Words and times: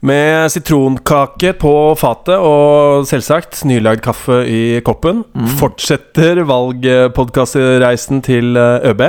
Med 0.00 0.48
sitronkake 0.48 1.50
på 1.60 1.72
fatet 2.00 2.40
og 2.40 3.04
selvsagt 3.08 3.58
nylagd 3.68 4.00
kaffe 4.06 4.38
i 4.48 4.80
koppen 4.84 5.26
fortsetter 5.60 6.40
valgpodkastreisen 6.48 8.22
til 8.24 8.56
eh, 8.56 8.88
ØB. 8.88 9.02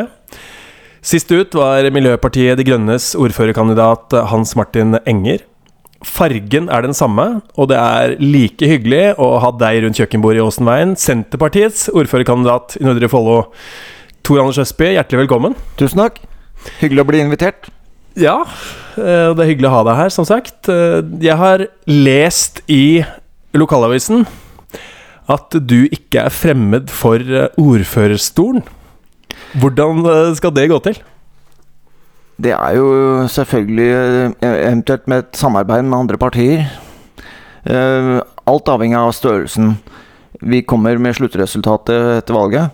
Sist 0.99 1.31
ut 1.31 1.55
var 1.55 1.87
Miljøpartiet 1.95 2.59
De 2.59 2.67
Grønnes 2.67 3.13
ordførerkandidat 3.15 4.19
Hans 4.33 4.51
Martin 4.59 4.99
Enger. 5.07 5.47
Fargen 6.03 6.67
er 6.67 6.83
den 6.83 6.97
samme, 6.97 7.39
og 7.55 7.71
det 7.71 7.79
er 7.79 8.17
like 8.19 8.67
hyggelig 8.67 9.15
å 9.21 9.37
ha 9.39 9.55
deg 9.63 9.85
rundt 9.85 10.01
kjøkkenbordet 10.01 10.41
i 10.41 10.45
Åsenveien. 10.45 10.95
Senterpartiets 10.99 11.87
ordførerkandidat 11.93 12.81
i 12.81 12.85
Nordre 12.85 13.09
Follo, 13.09 13.43
Tor 14.27 14.43
Anders 14.43 14.59
Østby, 14.61 14.91
hjertelig 14.97 15.23
velkommen. 15.23 15.55
Tusen 15.79 16.03
takk. 16.03 16.19
Hyggelig 16.81 17.05
å 17.05 17.13
bli 17.13 17.23
invitert. 17.23 17.71
Ja, 18.19 18.41
eh, 18.99 19.31
det 19.31 19.39
er 19.39 19.49
hyggelig 19.53 19.69
å 19.69 19.75
ha 19.77 19.83
deg 19.87 19.99
her, 20.01 20.11
som 20.11 20.27
sagt. 20.27 20.67
Eh, 20.69 20.99
Jeg 21.23 21.37
har 21.39 21.67
lest 21.87 22.61
i 22.67 23.03
lokalavisen 23.55 24.25
at 25.31 25.55
du 25.55 25.87
ikke 25.87 26.25
er 26.25 26.33
fremmed 26.33 26.91
for 26.91 27.15
eh, 27.21 27.47
ordførerstolen. 27.55 28.63
Hvordan 29.61 30.03
skal 30.35 30.51
det 30.55 30.69
gå 30.71 30.77
til? 30.83 30.99
Det 32.41 32.51
er 32.55 32.75
jo 32.75 32.87
selvfølgelig 33.31 34.35
eventuelt 34.41 35.07
med 35.11 35.25
et 35.25 35.37
samarbeid 35.37 35.83
med 35.85 35.97
andre 35.99 36.17
partier. 36.17 36.63
Alt 37.67 38.71
avhengig 38.71 38.97
av 38.97 39.11
størrelsen. 39.13 39.75
Vi 40.41 40.63
kommer 40.63 40.97
med 40.97 41.15
sluttresultatet 41.19 42.23
etter 42.23 42.33
valget. 42.33 42.71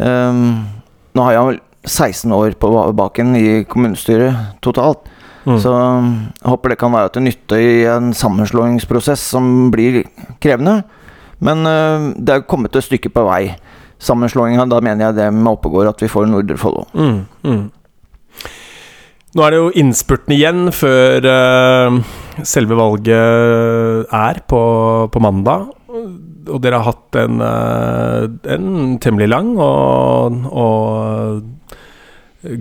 Nå 0.00 1.28
har 1.28 1.36
jeg 1.36 1.60
16 1.86 2.32
år 2.34 2.56
på 2.60 2.70
baken 2.98 3.36
i 3.38 3.46
kommunestyret 3.70 4.58
totalt. 4.64 5.06
Mm. 5.46 5.58
Så 5.62 5.70
jeg 5.70 6.50
håper 6.50 6.72
det 6.72 6.78
kan 6.80 6.94
være 6.94 7.12
til 7.14 7.26
nytte 7.28 7.58
i 7.62 7.84
en 7.86 8.10
sammenslåingsprosess 8.16 9.22
som 9.36 9.70
blir 9.70 10.02
krevende. 10.42 10.80
Men 11.38 11.62
uh, 11.68 12.10
det 12.18 12.34
er 12.34 12.46
kommet 12.50 12.74
et 12.74 12.86
stykke 12.86 13.12
på 13.14 13.26
vei. 13.28 13.54
Sammenslåinga, 14.02 14.66
da 14.68 14.82
mener 14.84 15.08
jeg 15.08 15.18
det 15.20 15.30
med 15.32 15.52
Oppegård 15.54 15.92
at 15.92 16.02
vi 16.02 16.10
får 16.10 16.26
Nordre 16.28 16.58
Follo. 16.60 16.84
Mm, 16.92 17.22
mm. 17.46 17.64
Nå 19.36 19.44
er 19.44 19.52
det 19.52 19.60
jo 19.60 19.72
innspurten 19.78 20.34
igjen 20.34 20.70
før 20.74 21.28
uh, 21.30 21.98
selve 22.42 22.76
valget 22.78 24.10
er 24.12 24.42
på, 24.48 24.62
på 25.12 25.22
mandag. 25.22 25.70
Og 26.46 26.58
dere 26.62 26.80
har 26.80 26.92
hatt 26.92 27.16
en, 27.18 27.40
eh, 27.42 28.26
en 28.54 28.98
temmelig 29.02 29.26
lang 29.32 29.48
og, 29.58 30.44
og 30.52 31.40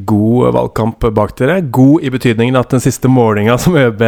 god 0.07 0.53
valgkamp 0.55 1.05
bak 1.15 1.35
dere. 1.39 1.59
God 1.73 2.03
i 2.05 2.11
betydningen 2.13 2.57
at 2.59 2.73
den 2.73 2.83
siste 2.83 3.09
målinga 3.11 3.57
som 3.61 3.77
ØB, 3.79 4.01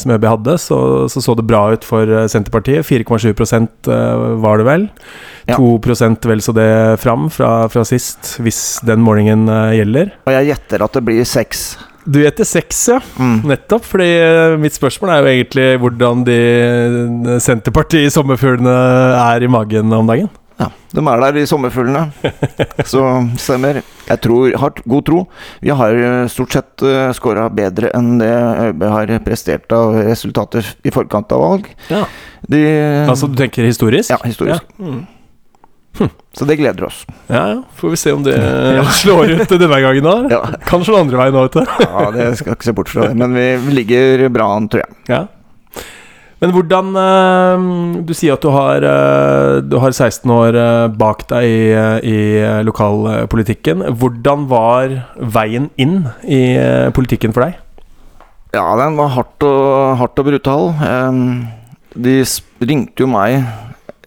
som 0.00 0.14
ØB 0.14 0.26
hadde, 0.28 0.56
så, 0.60 0.78
så 1.12 1.22
så 1.22 1.36
det 1.38 1.46
bra 1.48 1.64
ut 1.72 1.86
for 1.86 2.08
eh, 2.08 2.26
Senterpartiet. 2.30 2.86
4,7 2.88 3.32
eh, 3.32 4.26
var 4.42 4.60
det 4.60 4.68
vel. 4.68 4.88
Ja. 5.48 5.56
2 5.56 5.78
vel 6.28 6.42
så 6.42 6.54
det 6.56 6.68
fram 7.02 7.30
fra, 7.30 7.68
fra 7.72 7.84
sist, 7.88 8.36
hvis 8.42 8.80
den 8.86 9.02
målingen 9.04 9.48
eh, 9.48 9.78
gjelder. 9.80 10.12
Og 10.26 10.36
jeg 10.36 10.52
gjetter 10.52 10.86
at 10.86 10.98
det 10.98 11.04
blir 11.06 11.24
seks. 11.28 11.72
Du 12.02 12.18
gjetter 12.18 12.46
seks, 12.48 12.80
ja. 12.90 12.98
Mm. 13.14 13.44
Nettopp. 13.46 13.84
fordi 13.86 14.10
mitt 14.58 14.74
spørsmål 14.74 15.12
er 15.12 15.22
jo 15.22 15.32
egentlig 15.36 15.66
hvordan 15.84 16.24
de 16.26 16.38
Senterparti-sommerfuglene 17.44 18.78
er 19.20 19.46
i 19.46 19.50
magen 19.50 19.94
om 19.94 20.10
dagen. 20.10 20.30
Ja, 20.62 20.68
de 20.94 21.02
er 21.02 21.22
der, 21.24 21.36
de 21.36 21.46
sommerfuglene. 21.50 22.04
Så 22.92 23.02
stemmer. 23.42 23.80
Jeg 24.06 24.20
tror, 24.22 24.52
har 24.62 24.82
god 24.94 25.06
tro. 25.08 25.22
Vi 25.64 25.72
har 25.74 25.96
eh, 25.98 26.26
stort 26.30 26.54
sett 26.54 26.84
uh, 26.86 27.08
scora 27.16 27.48
bedre 27.50 27.90
enn 27.96 28.14
det 28.20 28.30
ØB 28.68 28.84
har 28.92 29.12
prestert 29.26 29.72
av 29.74 29.96
resultater 30.06 30.66
i 30.86 30.92
forkant 30.94 31.32
av 31.34 31.42
valg. 31.42 31.66
Ja. 31.90 32.04
De, 32.46 32.62
Altså, 33.08 33.28
du 33.30 33.36
tenker 33.38 33.66
historisk? 33.66 34.12
Ja, 34.14 34.20
historisk. 34.26 34.70
Ja, 34.78 34.86
mm. 34.86 35.02
Så 36.32 36.46
det 36.48 36.56
gleder 36.56 36.86
oss. 36.88 37.02
ja, 37.28 37.42
ja. 37.50 37.58
Får 37.76 37.90
vi 37.92 37.96
se 38.00 38.12
om 38.16 38.22
det 38.24 38.38
slår 39.02 39.34
ut 39.34 39.48
denne 39.50 39.80
gangen, 39.84 40.06
da. 40.06 40.14
Ja, 40.32 40.40
Kan 40.68 40.84
slå 40.86 41.02
andre 41.02 41.20
veien 41.20 41.36
òg, 41.36 41.50
vet 41.50 41.58
du. 41.60 41.84
ja 41.84 42.06
det 42.14 42.30
skal 42.38 42.54
jeg 42.54 42.60
ikke 42.60 42.70
se 42.70 42.76
bort 42.78 42.92
fra 42.92 43.10
det. 43.10 43.18
Men 43.20 43.36
vi 43.36 43.46
vi 43.66 43.78
ligger 43.82 44.28
bra 44.32 44.48
an, 44.56 44.70
tror 44.72 44.86
jeg. 44.86 44.96
Ja. 45.12 45.26
Men 46.42 46.50
hvordan 46.50 46.88
eh, 46.98 47.64
Du 48.08 48.12
sier 48.18 48.34
at 48.34 48.42
du 48.42 48.50
har, 48.50 48.82
eh, 48.82 49.60
du 49.62 49.78
har 49.78 49.94
16 49.94 50.26
år 50.34 50.58
eh, 50.58 50.86
bak 50.98 51.22
deg 51.30 51.46
i, 51.46 51.58
i 52.02 52.18
lokalpolitikken. 52.66 53.86
Hvordan 54.00 54.48
var 54.50 54.96
veien 55.22 55.70
inn 55.80 56.00
i 56.26 56.42
politikken 56.96 57.34
for 57.34 57.46
deg? 57.46 57.60
Ja, 58.52 58.66
den 58.76 58.98
var 58.98 59.14
hardt 59.14 59.46
og, 59.48 59.96
hardt 60.02 60.18
og 60.20 60.28
brutal. 60.28 60.66
De 61.94 62.16
ringte 62.60 63.06
jo 63.06 63.08
meg 63.08 63.38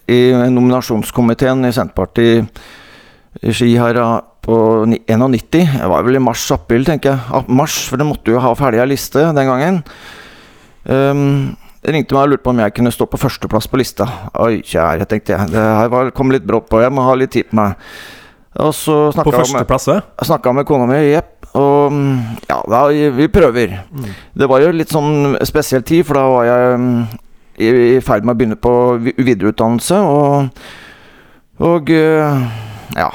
i 0.06 0.20
nominasjonskomiteen 0.52 1.66
i 1.66 1.74
Senterpartiet 1.74 2.60
i 3.42 3.52
Ski 3.56 3.72
her 3.80 3.98
på 4.46 4.56
ni- 4.86 5.02
91. 5.08 5.66
Det 5.80 5.90
var 5.90 6.04
vel 6.06 6.20
i 6.20 6.22
mars-april, 6.22 6.86
tenker 6.86 7.16
jeg. 7.16 7.44
Mars, 7.48 7.80
for 7.88 7.98
det 7.98 8.06
måtte 8.06 8.30
jo 8.30 8.42
ha 8.44 8.54
ferdig 8.54 8.84
ei 8.84 8.90
liste 8.92 9.24
den 9.34 9.50
gangen. 9.50 9.80
Um, 10.86 11.56
ringte 11.94 12.16
meg 12.16 12.26
og 12.26 12.32
lurte 12.32 12.44
på 12.46 12.52
om 12.54 12.60
jeg 12.64 12.74
kunne 12.76 12.92
stå 12.94 13.06
på 13.10 13.20
førsteplass 13.20 13.68
på 13.70 13.80
lista. 13.80 14.06
Oi, 14.42 14.60
kjære, 14.66 15.06
tenkte 15.10 15.34
jeg. 15.36 15.50
Det 15.52 15.64
her 15.78 15.90
var, 15.92 16.10
kom 16.16 16.32
litt 16.34 16.46
brått 16.46 16.68
på. 16.70 16.80
Jeg 16.82 16.94
må 16.94 17.04
ha 17.06 17.14
litt 17.18 17.34
tid 17.36 17.50
på 17.50 17.58
meg. 17.60 17.76
Og 18.56 18.72
så 18.74 18.96
snakka 19.12 19.34
jeg 19.36 19.52
med 19.52 20.54
med 20.56 20.66
kona 20.66 20.86
mi, 20.88 21.00
jepp. 21.12 21.46
Og 21.56 21.92
mm, 21.92 22.16
ja, 22.48 22.58
da, 22.68 22.80
vi 23.16 23.28
prøver. 23.32 23.78
Mm. 23.92 24.08
Det 24.40 24.48
var 24.48 24.64
jo 24.64 24.72
litt 24.74 24.92
sånn 24.92 25.36
spesiell 25.44 25.84
tid, 25.86 26.04
for 26.08 26.18
da 26.18 26.24
var 26.32 26.48
jeg 26.48 26.80
mm, 26.80 26.98
i, 27.56 27.70
i 27.96 28.00
ferd 28.04 28.26
med 28.26 28.34
å 28.34 28.38
begynne 28.40 28.60
på 28.60 28.74
videreutdannelse. 29.00 30.00
Og, 30.00 30.66
og 31.66 31.90
eh, 31.94 32.46
ja 32.96 33.10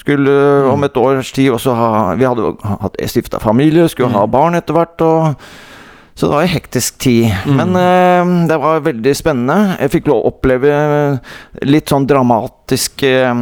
Skulle 0.00 0.32
om 0.70 0.84
et 0.86 0.96
års 0.96 1.28
tid 1.36 1.50
også 1.52 1.74
ha 1.76 1.88
Vi 2.16 2.24
hadde 2.24 2.54
hatt 2.64 2.94
stifta 3.10 3.40
familie, 3.42 3.88
skulle 3.90 4.08
ha 4.14 4.22
Mm. 4.24 4.30
barn 4.32 4.54
etter 4.56 4.72
hvert. 4.72 5.02
Og, 5.04 5.34
så 6.14 6.26
det 6.26 6.34
var 6.34 6.42
en 6.44 6.54
hektisk 6.54 6.92
tid. 7.00 7.24
Mm. 7.46 7.56
Men 7.56 7.68
uh, 7.76 8.24
det 8.50 8.58
var 8.60 8.86
veldig 8.86 9.14
spennende. 9.16 9.76
Jeg 9.80 9.92
fikk 9.96 10.06
lov 10.10 10.18
å 10.20 10.28
oppleve 10.32 10.70
litt 11.64 11.88
sånn 11.92 12.08
dramatisk 12.10 12.92
uh, 13.06 13.34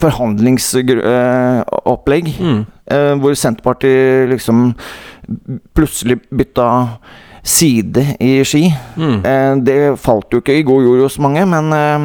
forhandlingsopplegg. 0.00 2.26
Mm. 2.40 2.60
Eh, 2.92 3.14
hvor 3.20 3.34
Senterpartiet 3.38 4.28
liksom 4.30 4.72
plutselig 5.76 6.16
bytta 6.34 6.66
side 7.42 8.16
i 8.20 8.44
Ski. 8.44 8.74
Mm. 8.96 9.24
Eh, 9.24 9.56
det 9.66 10.00
falt 10.02 10.32
jo 10.32 10.38
ikke 10.42 10.58
i 10.58 10.66
god 10.66 10.82
jord 10.86 11.00
hos 11.06 11.18
mange, 11.22 11.42
men 11.48 11.72
eh, 11.76 11.98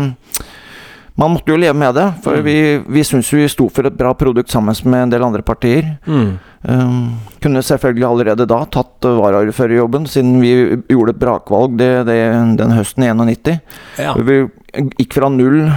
man 1.18 1.32
måtte 1.34 1.50
jo 1.52 1.58
leve 1.58 1.74
med 1.78 1.96
det. 1.98 2.08
For 2.24 2.38
Mm. 2.38 2.44
vi, 2.46 2.78
vi 2.88 3.04
syns 3.04 3.32
vi 3.34 3.48
sto 3.50 3.68
for 3.74 3.86
et 3.90 3.98
bra 3.98 4.14
produkt 4.14 4.50
sammen 4.54 4.76
med 4.86 5.02
en 5.04 5.10
del 5.10 5.24
andre 5.26 5.42
partier. 5.42 5.98
Mm. 6.06 6.38
Um, 6.68 7.20
kunne 7.42 7.62
selvfølgelig 7.64 8.06
allerede 8.06 8.46
da 8.48 8.60
tatt 8.66 9.02
varaordførerjobben, 9.02 10.06
siden 10.10 10.40
vi 10.42 10.52
gjorde 10.90 11.14
et 11.16 11.20
brakvalg 11.22 11.78
det, 11.78 12.06
det, 12.06 12.18
den 12.60 12.72
høsten 12.76 13.04
i 13.04 13.10
91. 13.14 13.60
Ja. 13.98 14.14
Vi 14.14 14.40
gikk 15.00 15.14
fra 15.18 15.30
null 15.30 15.72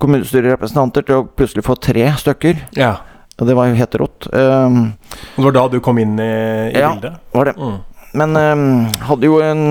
kommunestyrerepresentanter 0.00 1.04
til 1.04 1.20
å 1.20 1.26
plutselig 1.28 1.64
få 1.66 1.76
tre 1.80 2.08
stykker. 2.20 2.66
ja. 2.78 2.96
Det 3.40 3.54
var 3.56 3.70
jo 3.70 3.74
helt 3.78 3.94
rått. 3.96 4.26
Um, 4.36 4.92
det 5.36 5.44
var 5.46 5.52
da 5.56 5.62
du 5.72 5.78
kom 5.80 5.96
inn 5.98 6.18
i, 6.20 6.24
i 6.74 6.76
Ja. 6.78 6.90
bildet? 6.92 7.14
var 7.32 7.44
det. 7.48 7.54
Mm. 7.56 7.78
Men 8.12 8.36
um, 8.36 8.84
hadde 9.08 9.24
jo 9.24 9.38
en 9.40 9.62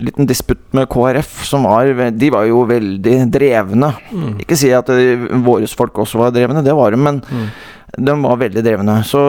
liten 0.00 0.26
disputt 0.26 0.62
med 0.76 0.88
KrF, 0.88 1.44
som 1.44 1.64
var 1.68 1.86
De 2.10 2.30
var 2.30 2.44
jo 2.48 2.64
veldig 2.66 3.30
drevne. 3.30 3.92
Mm. 4.12 4.34
Ikke 4.44 4.56
si 4.58 4.70
at 4.72 4.88
eh, 4.94 5.16
våre 5.44 5.66
folk 5.68 5.94
også 6.04 6.18
var 6.18 6.30
drevne, 6.34 6.62
det 6.64 6.74
var 6.76 6.90
de, 6.90 6.96
men 6.96 7.20
Mm. 7.30 7.48
de 8.06 8.22
var 8.22 8.36
veldig 8.36 8.62
drevne. 8.64 8.98
Så 9.04 9.20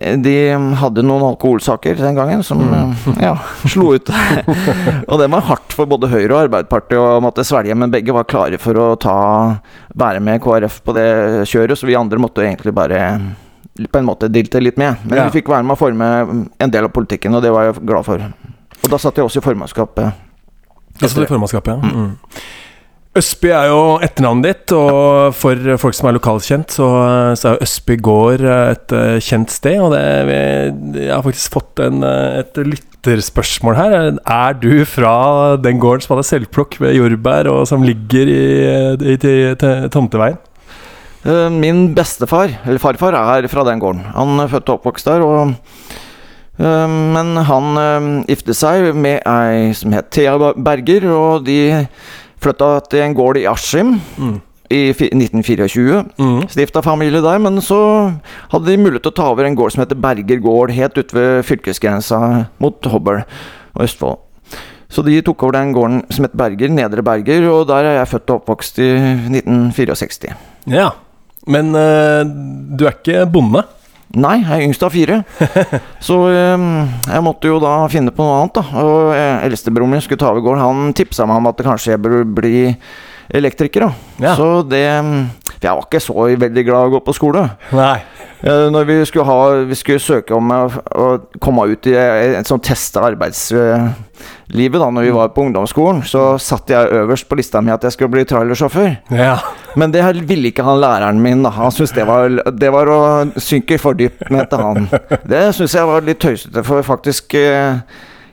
eh, 0.00 0.14
de 0.20 0.34
hadde 0.78 1.02
noen 1.02 1.24
alkoholsaker 1.32 1.96
den 1.98 2.14
gangen 2.14 2.42
som 2.46 2.58
Mm. 2.60 2.92
eh, 3.18 3.22
ja, 3.24 3.34
slo 3.66 3.94
ut. 3.96 4.08
og 5.08 5.18
det 5.18 5.30
var 5.32 5.40
hardt 5.48 5.72
for 5.74 5.86
både 5.90 6.08
Høyre 6.12 6.32
og 6.36 6.42
Arbeiderpartiet 6.48 6.98
å 7.00 7.20
måtte 7.24 7.44
svelge, 7.44 7.74
men 7.74 7.90
begge 7.90 8.12
var 8.14 8.24
klare 8.30 8.58
for 8.62 8.74
å 8.78 8.96
ta, 9.00 9.58
være 9.94 10.20
med 10.20 10.40
KrF 10.44 10.80
på 10.84 10.94
det 10.94 11.08
kjøret, 11.50 11.76
så 11.78 11.86
vi 11.86 11.96
andre 11.98 12.18
måtte 12.22 12.44
egentlig 12.46 12.74
bare 12.74 13.02
på 13.78 13.98
en 14.00 14.06
måte 14.08 14.26
dilte 14.30 14.58
litt 14.60 14.76
med. 14.78 14.96
Men 15.06 15.18
Ja. 15.18 15.24
vi 15.28 15.38
fikk 15.40 15.48
være 15.52 15.62
med 15.64 15.76
å 15.76 15.78
forme 15.78 16.06
en 16.58 16.70
del 16.70 16.84
av 16.84 16.90
politikken, 16.92 17.34
og 17.34 17.42
det 17.42 17.52
var 17.52 17.68
jeg 17.72 17.86
glad 17.86 18.04
for. 18.04 18.18
Og 18.84 18.92
da 18.92 19.00
satt 19.00 19.18
jeg 19.18 19.26
også 19.26 19.42
i 19.42 19.44
formannskapet. 19.44 20.24
Da 20.98 21.08
satt 21.08 21.20
du 21.20 21.26
i 21.26 21.30
formannskapet, 21.30 21.76
ja. 21.76 21.92
Mm. 21.92 22.16
Østby 23.18 23.48
er 23.50 23.70
jo 23.72 23.78
etternavnet 24.04 24.46
ditt, 24.46 24.72
og 24.76 25.34
for 25.34 25.78
folk 25.82 25.96
som 25.96 26.10
er 26.10 26.14
lokalkjent, 26.18 26.74
så, 26.76 26.86
så 27.40 27.54
er 27.54 27.64
Østby 27.64 27.96
gård 28.04 28.44
et 28.46 28.94
eh, 28.94 29.16
kjent 29.24 29.50
sted. 29.50 29.80
Og 29.82 29.94
det, 29.94 30.02
vi, 30.28 30.38
jeg 31.06 31.10
har 31.10 31.24
faktisk 31.24 31.56
fått 31.56 31.82
en, 31.82 32.04
eh, 32.06 32.42
et 32.44 32.60
lytterspørsmål 32.68 33.78
her. 33.78 33.96
Er 34.22 34.58
du 34.60 34.70
fra 34.86 35.14
den 35.64 35.80
gården 35.82 36.04
som 36.04 36.14
hadde 36.14 36.28
selvplukk 36.28 36.78
ved 36.84 36.94
jordbær, 36.98 37.50
og 37.50 37.64
som 37.70 37.86
ligger 37.86 38.30
i, 38.30 38.42
i, 38.94 39.16
til, 39.18 39.56
til 39.58 39.88
Tomteveien? 39.94 40.38
Eh, 41.26 41.48
Min 41.50 41.88
bestefar, 41.98 42.54
eller 42.68 42.82
farfar, 42.82 43.18
er 43.18 43.50
fra 43.50 43.66
den 43.66 43.82
gården. 43.82 44.12
Han 44.14 44.44
er 44.44 44.52
født 44.52 44.68
og 44.68 44.78
oppvokst 44.78 45.10
der. 45.10 45.26
Og 45.26 45.56
Eh, 45.56 46.07
Men 46.58 47.36
han 47.46 47.76
giftet 48.26 48.26
gifte 48.28 48.54
seg 48.58 48.88
med 48.98 49.20
ei 49.30 49.72
som 49.78 49.92
het 49.94 50.10
Thea 50.10 50.34
Berger, 50.56 51.04
og 51.14 51.44
de 51.46 51.86
flytta 52.42 52.72
til 52.90 53.04
en 53.04 53.14
gård 53.14 53.38
i 53.38 53.46
Askim 53.50 54.00
Mm. 54.18 54.40
i 54.70 54.80
1924. 54.92 56.04
Mm. 56.18 56.42
Stifta 56.50 56.82
familie 56.82 57.22
der, 57.22 57.38
men 57.38 57.60
så 57.64 57.78
hadde 58.52 58.66
de 58.66 58.76
mulighet 58.76 59.02
til 59.06 59.12
å 59.12 59.16
ta 59.16 59.28
over 59.30 59.46
en 59.46 59.56
gård 59.56 59.72
som 59.72 59.84
heter 59.84 59.96
Berger 60.02 60.42
gård, 60.42 60.70
helt 60.74 60.98
ute 60.98 61.14
ved 61.14 61.44
fylkesgrensa 61.48 62.46
mot 62.60 62.82
Hobøl 62.90 63.22
og 63.74 63.82
Østfold. 63.86 64.18
Så 64.90 65.02
de 65.04 65.18
tok 65.22 65.42
over 65.44 65.52
den 65.58 65.72
gården 65.76 66.02
som 66.10 66.24
het 66.24 66.36
Berger, 66.36 66.68
Nedre 66.72 67.02
Berger, 67.04 67.44
og 67.52 67.66
der 67.68 67.84
er 67.84 67.98
jeg 68.00 68.08
født 68.08 68.30
og 68.30 68.40
oppvokst 68.42 68.78
i 68.80 68.90
1964. 69.30 70.34
Ja. 70.72 70.90
Men 71.46 71.74
eh, 71.76 72.22
du 72.78 72.86
er 72.88 72.96
ikke 72.96 73.26
bonde? 73.30 73.62
Nei, 74.16 74.38
jeg 74.40 74.54
er 74.54 74.64
yngst 74.64 74.84
av 74.86 74.94
fire. 74.94 75.18
Så 76.08 76.16
eh, 76.32 76.62
jeg 77.12 77.24
måtte 77.26 77.50
jo 77.50 77.58
da 77.60 77.74
finne 77.92 78.14
på 78.14 78.24
noe 78.24 78.38
annet, 78.40 78.56
da. 78.56 78.84
Og 78.84 79.12
eh, 79.12 79.44
eldstebroren 79.48 79.92
min 79.92 80.04
skulle 80.04 80.22
ta 80.22 80.30
over 80.32 80.44
gården. 80.46 80.64
Han 80.64 80.96
tipsa 80.96 81.26
meg 81.28 81.42
om 81.42 81.50
at 81.50 81.60
kanskje 81.66 81.92
jeg 81.92 82.02
burde 82.04 82.24
bli 82.38 82.62
elektriker, 83.36 83.84
da. 83.84 83.90
Ja. 84.24 84.32
Så 84.38 84.62
det 84.64 84.86
For 85.58 85.66
jeg 85.66 85.74
var 85.74 85.84
ikke 85.88 86.00
så 86.00 86.28
veldig 86.40 86.64
glad 86.64 86.86
i 86.86 86.88
å 86.88 86.94
gå 86.96 87.02
på 87.04 87.16
skole. 87.16 87.44
Nei. 87.76 87.98
Når 88.42 88.84
vi 88.86 88.96
skulle, 89.06 89.24
ha, 89.26 89.64
vi 89.66 89.74
skulle 89.74 89.98
søke 89.98 90.34
om 90.36 90.50
å, 90.54 91.06
komme 91.42 91.64
ut 91.72 91.88
i 91.90 91.94
et 91.98 92.46
sånt 92.46 92.62
testa 92.68 93.02
arbeidslivet 93.08 94.78
da 94.78 94.90
når 94.94 95.08
vi 95.08 95.14
var 95.14 95.32
på 95.34 95.42
ungdomsskolen, 95.48 96.04
så 96.06 96.36
satt 96.42 96.70
jeg 96.70 96.92
øverst 97.00 97.26
på 97.28 97.38
lista 97.38 97.62
mi 97.64 97.74
at 97.74 97.82
jeg 97.82 97.96
skulle 97.96 98.12
bli 98.14 98.26
trailersjåfør. 98.28 98.92
Ja. 99.10 99.38
Men 99.78 99.94
det 99.94 100.04
ville 100.28 100.52
ikke 100.52 100.66
han 100.66 100.78
læreren 100.82 101.22
min. 101.22 101.42
da 101.42 101.50
Han 101.56 101.74
syntes 101.74 101.96
det 101.96 102.06
var, 102.06 102.30
det 102.50 102.70
var 102.74 102.92
å 102.92 103.00
synke 103.42 103.78
for 103.82 103.98
dypt, 103.98 104.30
mente 104.30 104.58
han. 104.60 104.86
Det 105.32 105.48
syns 105.56 105.74
jeg 105.74 105.90
var 105.90 106.06
litt 106.06 106.20
tøysete, 106.22 106.62
for 106.66 106.86
faktisk 106.86 107.34
eh, 107.38 107.82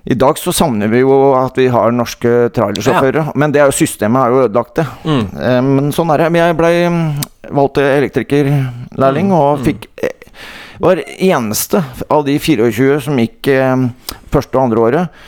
i 0.05 0.13
dag 0.13 0.37
så 0.37 0.53
savner 0.53 0.89
vi 0.91 0.99
jo 1.01 1.15
at 1.33 1.55
vi 1.57 1.65
har 1.73 1.93
norske 1.95 2.33
trailersjåfører. 2.53 3.31
Men 3.33 3.53
det 3.53 3.63
er 3.63 3.71
jo 3.71 3.77
systemet 3.79 4.21
har 4.21 4.33
jo 4.33 4.43
ødelagt 4.43 4.75
det. 4.77 4.85
Mm. 5.01 5.23
Eh, 5.33 5.61
Men 5.65 5.93
sånn 5.95 6.11
er 6.13 6.21
det. 6.21 6.27
Men 6.33 6.43
jeg 6.43 6.57
ble 6.59 6.73
mm, 6.93 6.99
valgt 7.57 7.79
til 7.79 7.89
elektrikerlærling 7.89 9.33
og 9.33 9.63
fikk 9.65 9.87
eh, 9.97 10.13
var 10.83 11.01
eneste 11.15 11.81
av 12.11 12.25
de 12.27 12.35
24 12.37 12.99
som 13.07 13.17
gikk 13.17 13.49
eh, 13.49 13.87
første 14.33 14.57
og 14.59 14.67
andre 14.67 14.83
året, 14.83 15.23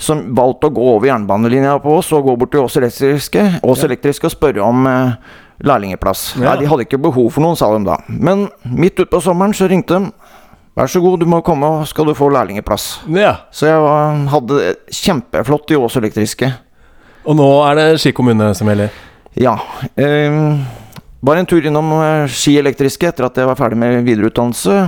som 0.00 0.24
valgte 0.34 0.70
å 0.70 0.74
gå 0.74 0.88
over 0.96 1.10
jernbanelinja 1.10 1.76
på 1.84 1.98
oss 2.00 2.10
og 2.16 2.24
gå 2.26 2.34
bort 2.40 2.54
til 2.54 2.64
Ås 2.64 2.78
Elektriske, 2.80 3.46
Ås 3.60 3.82
Ja. 3.84 3.90
Elektriske 3.90 4.26
og 4.26 4.34
spørre 4.34 4.64
om 4.64 4.86
eh, 4.88 5.14
lærlingeplass. 5.60 6.32
Ja. 6.38 6.48
Nei, 6.48 6.62
de 6.62 6.70
hadde 6.70 6.86
ikke 6.86 7.02
behov 7.02 7.30
for 7.34 7.44
noen, 7.44 7.58
sa 7.60 7.68
de 7.76 7.84
da. 7.86 7.98
Men 8.08 8.48
midt 8.64 8.98
utpå 9.04 9.20
sommeren 9.22 9.54
så 9.54 9.68
ringte 9.70 9.98
de. 10.00 10.19
Vær 10.80 10.88
så 10.88 11.00
god, 11.04 11.20
du 11.20 11.28
må 11.28 11.42
komme, 11.44 11.68
og 11.68 11.88
skal 11.90 12.08
du 12.08 12.14
få 12.16 12.30
lærlingeplass. 12.32 13.02
ja. 13.12 13.34
Så 13.52 13.66
jeg 13.68 13.80
var, 13.84 14.14
hadde 14.32 14.56
det 14.56 14.96
kjempeflott 14.96 15.74
i 15.74 15.76
Ås 15.76 15.96
Elektriske. 16.00 16.48
Og 17.28 17.36
nå 17.36 17.48
er 17.68 17.76
det 17.76 17.84
Ski 18.00 18.14
kommune 18.16 18.46
som 18.56 18.70
gjelder? 18.70 18.88
Ja. 19.36 19.58
Eh, 19.92 20.38
bare 21.20 21.42
en 21.42 21.50
tur 21.50 21.60
innom 21.68 21.92
eh, 21.98 22.32
Ski 22.32 22.56
Elektriske 22.62 23.10
etter 23.10 23.28
at 23.28 23.36
jeg 23.36 23.50
var 23.50 23.60
ferdig 23.60 23.76
med 23.82 24.00
videreutdannelse. 24.08 24.80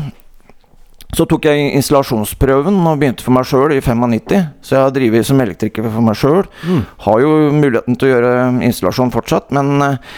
Så 1.13 1.27
tok 1.29 1.45
jeg 1.45 1.75
installasjonsprøven 1.77 2.79
og 2.89 2.97
begynte 3.03 3.27
for 3.27 3.37
meg 3.37 3.45
sjøl 3.45 3.77
i 3.77 3.83
95. 3.85 4.47
Så 4.65 4.79
jeg 4.79 4.87
har 4.87 4.95
drevet 4.97 5.29
som 5.29 5.45
elektriker 5.45 5.85
for 5.91 6.09
meg 6.09 6.17
sjøl. 6.17 6.47
Mm. 6.65 6.87
Har 7.05 7.21
jo 7.21 7.35
muligheten 7.53 8.01
til 8.01 8.09
å 8.09 8.15
gjøre 8.15 8.37
installasjon 8.65 9.13
fortsatt, 9.13 9.53
men 9.53 9.75
eh, 9.91 10.15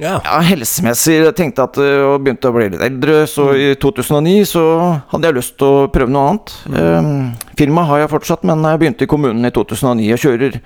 Ja. 0.00 0.18
ja, 0.20 0.38
helsemessig 0.44 1.14
jeg 1.22 1.34
tenkte 1.38 1.64
at 1.64 1.78
jeg 1.80 2.02
og 2.04 2.20
begynte 2.24 2.50
å 2.50 2.54
bli 2.56 2.68
litt 2.74 2.84
eldre, 2.84 3.22
så 3.30 3.48
i 3.56 3.70
2009 3.80 4.34
så 4.50 4.64
hadde 5.12 5.30
jeg 5.30 5.38
lyst 5.38 5.56
til 5.60 5.68
å 5.68 5.86
prøve 5.92 6.12
noe 6.12 6.32
annet. 6.32 6.54
Eh, 6.68 7.10
Firmaet 7.56 7.90
har 7.90 8.02
jeg 8.02 8.12
fortsatt, 8.12 8.44
men 8.48 8.64
jeg 8.68 8.82
begynte 8.82 9.06
i 9.06 9.10
kommunen 9.10 9.48
i 9.48 9.52
2009 9.56 10.10
og 10.12 10.24
kjører 10.26 10.58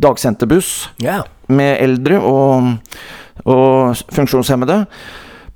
dagsenterbuss 0.00 0.70
ja. 1.04 1.20
med 1.52 1.74
eldre 1.82 2.22
og, 2.24 2.70
og 3.44 4.06
funksjonshemmede. 4.16 4.84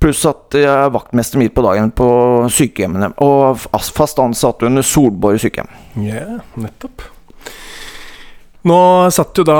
Pluss 0.01 0.21
at 0.29 0.53
jeg 0.59 0.69
er 0.69 0.93
vaktmester 0.93 1.41
midt 1.41 1.55
på 1.55 1.63
dagen 1.65 1.89
på 1.95 2.07
sykehjemmene. 2.53 3.13
Og 3.25 3.63
fast 3.95 4.19
ansatt 4.21 4.65
under 4.67 4.85
Solborg 4.85 5.39
sykehjem. 5.41 5.71
Ja, 6.05 6.41
nettopp. 6.61 7.07
Nå 8.65 8.79
satt 9.13 9.37
jo 9.37 9.45
da 9.47 9.59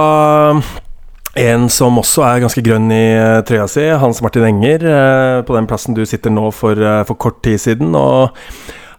en 1.35 1.67
som 1.71 1.99
også 1.99 2.23
er 2.23 2.45
ganske 2.45 2.63
grønn 2.63 2.87
i 2.95 3.03
eh, 3.11 3.41
trøya 3.47 3.67
si, 3.71 3.83
Hans 3.99 4.21
Martin 4.23 4.47
Enger, 4.47 4.87
eh, 4.87 5.41
på 5.43 5.55
den 5.57 5.67
plassen 5.67 5.95
du 5.97 6.05
sitter 6.07 6.31
nå 6.31 6.47
for, 6.55 6.79
eh, 6.79 7.03
for 7.07 7.19
kort 7.19 7.41
tid 7.43 7.59
siden. 7.59 7.91
Og 7.99 8.31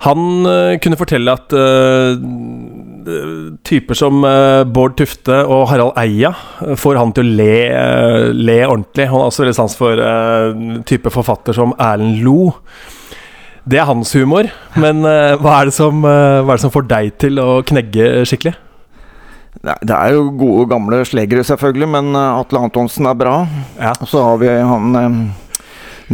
han 0.04 0.44
kunne 0.84 0.98
fortelle 1.00 1.32
at 1.32 1.54
uh, 1.56 2.18
typer 3.64 3.96
som 3.96 4.20
uh, 4.28 4.60
Bård 4.68 4.98
Tufte 4.98 5.38
og 5.48 5.70
Harald 5.70 5.96
Eia 5.96 6.34
får 6.76 7.00
han 7.00 7.14
til 7.16 7.24
å 7.24 7.38
le, 7.38 7.54
uh, 7.72 8.26
le 8.36 8.58
ordentlig. 8.66 9.08
Han 9.08 9.22
har 9.22 9.30
også 9.30 9.46
veldig 9.46 9.56
sans 9.56 9.78
for 9.78 10.04
type 10.86 11.14
forfatter 11.14 11.56
som 11.56 11.72
Erlend 11.80 12.20
Lo. 12.26 12.52
Det 13.64 13.80
er 13.80 13.88
hans 13.88 14.12
humor, 14.14 14.46
men 14.78 15.00
hva, 15.02 15.56
er 15.56 15.72
som, 15.74 16.04
hva 16.04 16.44
er 16.44 16.52
det 16.52 16.62
som 16.62 16.76
får 16.76 16.86
deg 16.92 17.16
til 17.24 17.40
å 17.42 17.48
knegge 17.66 18.12
skikkelig? 18.28 18.52
Det 19.62 19.94
er 19.94 20.14
jo 20.14 20.28
gode, 20.36 20.66
gamle 20.70 21.00
slegere, 21.08 21.44
selvfølgelig, 21.46 21.88
men 21.96 22.12
eh, 22.14 22.38
Atle 22.40 22.62
Antonsen 22.66 23.08
er 23.08 23.18
bra. 23.18 23.34
Ja. 23.80 23.94
Og 24.00 24.10
så 24.10 24.22
har 24.22 24.40
vi 24.42 24.50
han 24.52 24.98
eh, 25.00 25.18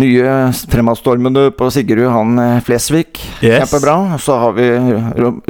nye 0.03 0.37
fremadstormende 0.73 1.51
på 1.59 1.69
Sigrud, 1.75 2.09
han 2.15 2.39
eh, 2.41 2.61
Flesvig. 2.65 3.11
Yes. 3.43 3.65
Kjempebra. 3.65 4.19
Så 4.23 4.39
har 4.41 4.57
vi 4.57 4.69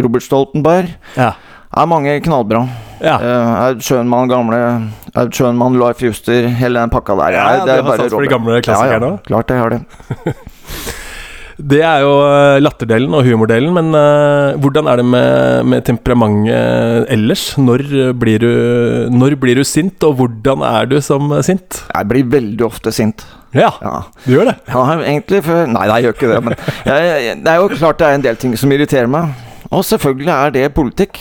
Robert 0.02 0.26
Stoltenberg. 0.26 0.94
Ja. 1.18 1.34
Er 1.72 1.86
mange 1.88 2.18
knallbra. 2.20 2.66
ja. 3.00 3.14
Uh, 3.16 3.52
Aud 3.66 3.80
Schønmann, 3.80 4.28
gamle 4.28 4.58
Aud 5.16 5.32
Schønmann, 5.32 5.78
Leif 5.80 6.02
Juster, 6.04 6.50
hele 6.58 6.82
den 6.82 6.92
pakka 6.92 7.16
der. 7.16 7.32
Ja, 7.32 7.44
Nei, 7.48 7.78
du 7.80 7.88
har 7.88 8.02
sans 8.02 8.12
for 8.12 8.26
de 8.26 8.28
gamle 8.28 8.60
klassikerne 8.60 9.08
ja, 9.08 9.14
ja, 9.16 9.22
Klart 9.30 9.54
jeg 9.54 9.62
har 9.62 9.78
det. 9.78 10.34
Det 11.62 11.78
er 11.86 12.00
jo 12.02 12.14
eh, 12.26 12.58
latterdelen 12.62 13.12
og 13.14 13.22
humordelen, 13.26 13.70
men 13.76 13.92
uh, 13.94 14.56
hvordan 14.58 14.88
er 14.90 14.98
det 14.98 15.04
med, 15.06 15.68
med 15.70 15.84
temperamentet 15.86 17.06
ellers? 17.12 17.44
Når 17.60 17.84
blir, 18.18 18.42
du, 18.42 18.50
når 19.14 19.36
blir 19.38 19.60
du 19.60 19.64
sint, 19.68 20.02
og 20.08 20.16
hvordan 20.18 20.64
er 20.66 20.88
du 20.90 20.96
som 21.04 21.30
sint? 21.46 21.84
Jeg 21.92 22.08
blir 22.10 22.26
veldig 22.32 22.66
ofte 22.66 22.90
sint. 22.94 23.22
Ja, 23.54 23.68
Ja. 23.84 23.98
du 24.24 24.32
gjør 24.32 24.48
det. 24.50 24.56
Ja, 24.72 24.82
egentlig 25.04 25.42
for 25.44 25.68
Nei, 25.68 25.84
nei, 25.86 26.00
jeg 26.00 26.08
gjør 26.08 26.16
ikke 26.16 26.32
det. 26.32 26.40
Men 26.48 26.56
jeg, 26.88 27.36
det 27.44 27.52
er 27.52 27.60
jo 27.60 27.68
klart 27.76 28.00
det 28.00 28.08
er 28.08 28.18
en 28.18 28.26
del 28.26 28.40
ting 28.40 28.56
som 28.58 28.72
irriterer 28.74 29.10
meg. 29.12 29.36
Og 29.70 29.84
selvfølgelig 29.86 30.32
er 30.34 30.56
det 30.56 30.64
politikk. 30.74 31.20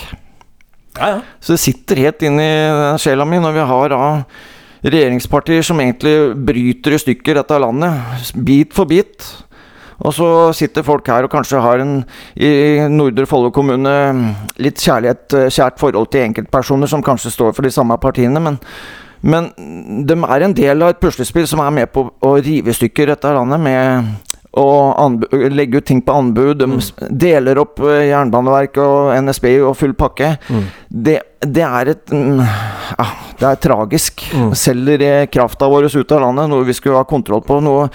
Ja, 0.98 1.12
ja. 1.18 1.20
Så 1.44 1.54
det 1.56 1.62
sitter 1.64 2.02
helt 2.08 2.26
inn 2.28 2.40
i 2.42 2.50
sjela 3.00 3.28
mi 3.28 3.40
når 3.44 3.56
vi 3.60 3.68
har 3.70 3.94
da 3.94 4.02
regjeringspartier 4.82 5.64
som 5.66 5.80
egentlig 5.84 6.16
bryter 6.50 6.96
i 6.96 7.00
stykker 7.04 7.38
dette 7.38 7.60
landet, 7.62 8.34
bit 8.48 8.74
for 8.74 8.90
bit. 8.90 9.28
Og 10.02 10.16
så 10.18 10.30
sitter 10.58 10.86
folk 10.86 11.08
her 11.12 11.28
og 11.28 11.34
kanskje 11.34 11.62
har 11.62 11.84
en 11.84 12.00
i 12.36 12.52
Nordre 12.90 13.28
Follo 13.30 13.52
kommune 13.54 13.94
litt 14.62 14.82
kjærlighet, 14.82 15.38
kjært 15.54 15.80
forhold 15.82 16.10
til 16.12 16.26
enkeltpersoner 16.26 16.90
som 16.90 17.06
kanskje 17.06 17.34
står 17.36 17.54
for 17.54 17.68
de 17.68 17.74
samme 17.74 17.98
partiene, 18.02 18.42
men 18.42 18.60
men 19.22 19.52
de 20.08 20.16
er 20.18 20.42
en 20.42 20.54
del 20.58 20.82
av 20.82 20.96
et 20.96 21.02
puslespill 21.02 21.46
som 21.46 21.62
er 21.62 21.74
med 21.76 21.92
på 21.94 22.08
å 22.26 22.32
rive 22.42 22.74
i 22.74 22.78
stykker 22.78 23.12
dette 23.12 23.34
landet 23.36 23.62
med 23.62 24.08
anbu- 24.60 25.50
legge 25.50 25.78
ut 25.78 25.86
ting 25.86 26.02
på 26.02 26.12
anbud. 26.12 26.58
De 26.58 26.66
mm. 26.66 26.80
deler 27.10 27.60
opp 27.62 27.80
eh, 27.80 28.10
Jernbaneverket 28.10 28.84
og 28.84 29.12
NSB 29.24 29.46
og 29.64 29.76
full 29.80 29.94
pakke. 29.96 30.36
Mm. 30.50 30.64
Det, 30.90 31.20
det 31.40 31.64
er 31.64 31.92
et 31.94 32.12
mm, 32.12 32.42
ja, 32.98 33.06
Det 33.40 33.48
er 33.48 33.62
tragisk. 33.64 34.26
Mm. 34.36 34.50
Selger 34.60 35.06
eh, 35.08 35.28
krafta 35.32 35.70
vår 35.72 35.88
ut 35.96 36.12
av 36.12 36.26
landet, 36.26 36.50
noe 36.52 36.68
vi 36.68 36.76
skulle 36.76 37.00
ha 37.00 37.08
kontroll 37.08 37.44
på. 37.48 37.62
Noe 37.64 37.88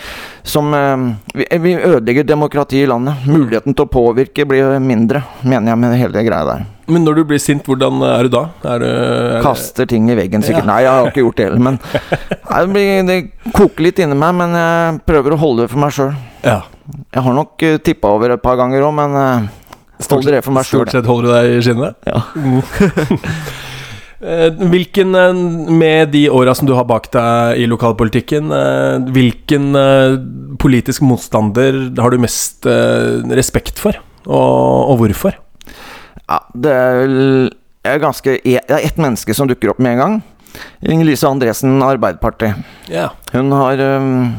som 0.43 0.73
eh, 0.75 0.97
vi, 1.35 1.47
vi 1.61 1.75
ødelegger 1.77 2.25
demokratiet 2.25 2.87
i 2.87 2.89
landet. 2.89 3.27
Muligheten 3.29 3.77
til 3.77 3.85
å 3.85 3.93
påvirke 3.93 4.49
blir 4.49 4.79
mindre, 4.81 5.27
mener 5.45 5.75
jeg 5.75 5.83
med 5.83 5.99
hele 6.01 6.25
greia 6.25 6.47
der. 6.49 6.65
Men 6.87 7.03
når 7.03 7.19
du 7.19 7.25
blir 7.27 7.41
sint, 7.43 7.67
hvordan 7.67 7.99
er 8.07 8.29
du 8.29 8.31
da? 8.31 8.45
Er 8.63 8.81
du, 8.81 8.87
er 8.87 9.43
Kaster 9.43 9.89
ting 9.91 10.07
i 10.09 10.17
veggen, 10.17 10.45
sikkert. 10.47 10.65
Ja. 10.65 10.71
Nei, 10.71 10.79
jeg 10.87 10.95
har 10.95 11.11
ikke 11.11 11.25
gjort 11.25 11.37
det 11.37 11.49
heller. 11.51 11.65
Men 11.67 11.79
nei, 12.53 12.63
det, 12.63 12.71
blir, 12.73 12.89
det 13.11 13.53
koker 13.59 13.89
litt 13.89 14.01
inni 14.01 14.17
meg, 14.17 14.39
men 14.39 14.57
jeg 14.57 15.03
prøver 15.11 15.35
å 15.35 15.41
holde 15.43 15.67
det 15.67 15.75
for 15.75 15.83
meg 15.83 15.93
sjøl. 15.99 16.15
Ja. 16.47 16.61
Jeg 17.13 17.27
har 17.27 17.35
nok 17.35 17.63
uh, 17.67 17.77
tippa 17.83 18.15
over 18.15 18.37
et 18.37 18.43
par 18.43 18.59
ganger 18.61 18.87
òg, 18.87 18.95
men 18.95 19.17
uh, 19.19 19.49
holder 20.07 20.39
det 20.39 20.43
for 20.47 20.55
meg. 20.55 20.69
Stort 20.69 20.95
sett 20.95 21.09
holder 21.11 21.27
du 21.27 21.35
deg 21.35 21.55
i 21.57 21.63
skinnet? 21.67 21.99
Ja. 22.07 22.23
Eh, 24.17 24.49
Hvilken, 24.49 25.15
eh, 25.15 25.35
med 25.71 26.09
de 26.09 26.31
åra 26.33 26.55
som 26.57 26.67
du 26.67 26.73
har 26.73 26.87
bak 26.89 27.11
deg 27.13 27.61
i 27.61 27.67
lokalpolitikken, 27.69 28.49
eh, 28.49 29.11
hvilken 29.13 29.77
eh, 29.77 30.17
politisk 30.59 31.05
motstander 31.05 31.77
har 32.01 32.11
du 32.11 32.19
mest 32.19 32.65
eh, 32.65 33.21
respekt 33.37 33.79
for, 33.79 33.99
og, 34.25 34.95
og 34.95 35.03
hvorfor? 35.03 35.37
Ja, 36.25 36.41
det 36.57 36.73
er 36.73 36.97
vel 37.03 37.53
ganske 38.03 38.39
Det 38.43 38.65
er 38.65 38.81
ett 38.89 38.97
menneske 38.99 39.37
som 39.37 39.47
dukker 39.47 39.75
opp 39.75 39.79
med 39.85 39.95
en 39.95 40.01
gang. 40.01 40.17
Inger-Lise 40.81 41.29
Andresen, 41.29 41.77
Arbeiderpartiet. 41.85 42.65
Yeah. 42.89 43.13
Hun 43.37 43.53
har 43.53 43.79
um, 44.01 44.33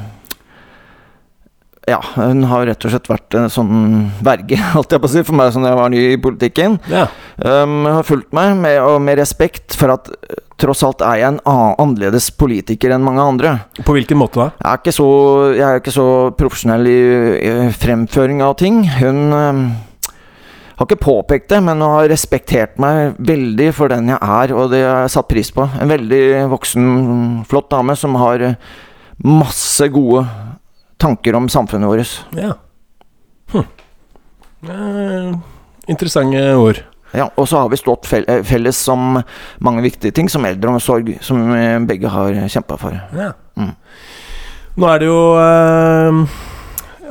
ja, 1.88 2.02
hun 2.16 2.44
har 2.50 2.66
rett 2.68 2.84
og 2.84 2.92
slett 2.92 3.08
vært 3.08 3.36
en 3.40 3.52
sånn 3.52 3.78
verge, 4.26 4.60
holdt 4.76 4.92
jeg 4.92 5.04
på 5.04 5.08
å 5.08 5.14
si, 5.14 5.24
for 5.28 5.40
meg 5.40 5.54
som 5.56 5.64
jeg 5.64 5.80
var 5.80 5.94
ny 5.94 6.02
i 6.12 6.20
politikken. 6.20 6.76
Ja. 6.92 7.06
Um, 7.40 7.80
hun 7.86 7.94
har 7.94 8.08
fulgt 8.08 8.36
meg 8.36 8.58
med, 8.60 8.82
og 8.84 9.00
med 9.04 9.20
respekt 9.22 9.78
for 9.80 9.96
at 9.96 10.12
eh, 10.12 10.42
tross 10.60 10.84
alt 10.84 11.04
er 11.06 11.22
jeg 11.22 11.32
en 11.32 11.42
annerledes 11.48 12.28
politiker 12.36 12.92
enn 12.92 13.06
mange 13.06 13.24
andre. 13.24 13.54
På 13.88 13.96
hvilken 13.96 14.20
måte 14.20 14.42
da? 14.42 14.48
Jeg 14.60 14.68
er 14.74 14.82
ikke 14.82 14.96
så, 14.98 15.10
jeg 15.56 15.68
er 15.68 15.82
ikke 15.82 15.96
så 15.96 16.08
profesjonell 16.40 16.90
i, 16.92 17.02
i 17.40 17.54
fremføring 17.78 18.44
av 18.44 18.58
ting. 18.60 18.82
Hun 18.98 19.22
um, 19.32 19.62
har 20.78 20.90
ikke 20.90 21.00
påpekt 21.08 21.54
det, 21.54 21.62
men 21.64 21.80
hun 21.80 21.96
har 22.02 22.12
respektert 22.12 22.76
meg 22.84 23.16
veldig 23.32 23.70
for 23.78 23.94
den 23.94 24.12
jeg 24.12 24.20
er, 24.20 24.56
og 24.58 24.76
det 24.76 24.84
har 24.84 25.06
jeg 25.06 25.16
satt 25.16 25.32
pris 25.32 25.54
på. 25.56 25.70
En 25.80 25.94
veldig 25.94 26.26
voksen, 26.52 26.92
flott 27.48 27.72
dame 27.72 27.96
som 27.96 28.20
har 28.20 28.44
eh, 28.50 28.60
masse 29.24 29.88
gode 29.94 30.28
tanker 31.02 31.36
om 31.38 31.50
samfunnet 31.50 31.90
vårt. 31.90 32.14
Ja. 32.38 32.54
Hm. 33.54 33.66
Eh, 34.68 35.38
interessante 35.88 36.44
ord. 36.58 36.84
Ja, 37.16 37.30
og 37.40 37.48
så 37.48 37.62
har 37.62 37.70
vi 37.72 37.80
stått 37.80 38.10
eh, 38.14 38.42
felles 38.44 38.80
om 38.92 39.22
mange 39.64 39.82
viktige 39.86 40.12
ting, 40.12 40.30
som 40.30 40.46
eldreomsorg, 40.46 41.14
som 41.24 41.46
begge 41.88 42.12
har 42.12 42.36
kjempa 42.52 42.78
for. 42.82 42.98
Ja. 43.16 43.32
Mm. 43.58 43.74
Nå 44.78 44.90
er 44.92 45.02
det 45.02 45.08
jo 45.10 45.22
eh, 45.42 46.24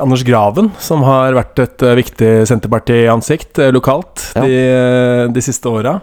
Anders 0.02 0.22
Graven 0.26 0.68
som 0.82 1.02
har 1.06 1.34
vært 1.34 1.58
et 1.64 1.82
eh, 1.82 1.96
viktig 1.98 2.32
Senterparti-ansikt 2.50 3.62
eh, 3.64 3.72
lokalt 3.74 4.28
Ja. 4.36 4.44
de, 4.44 4.58
eh, 4.60 5.22
de 5.32 5.42
siste 5.44 5.70
åra. 5.72 5.96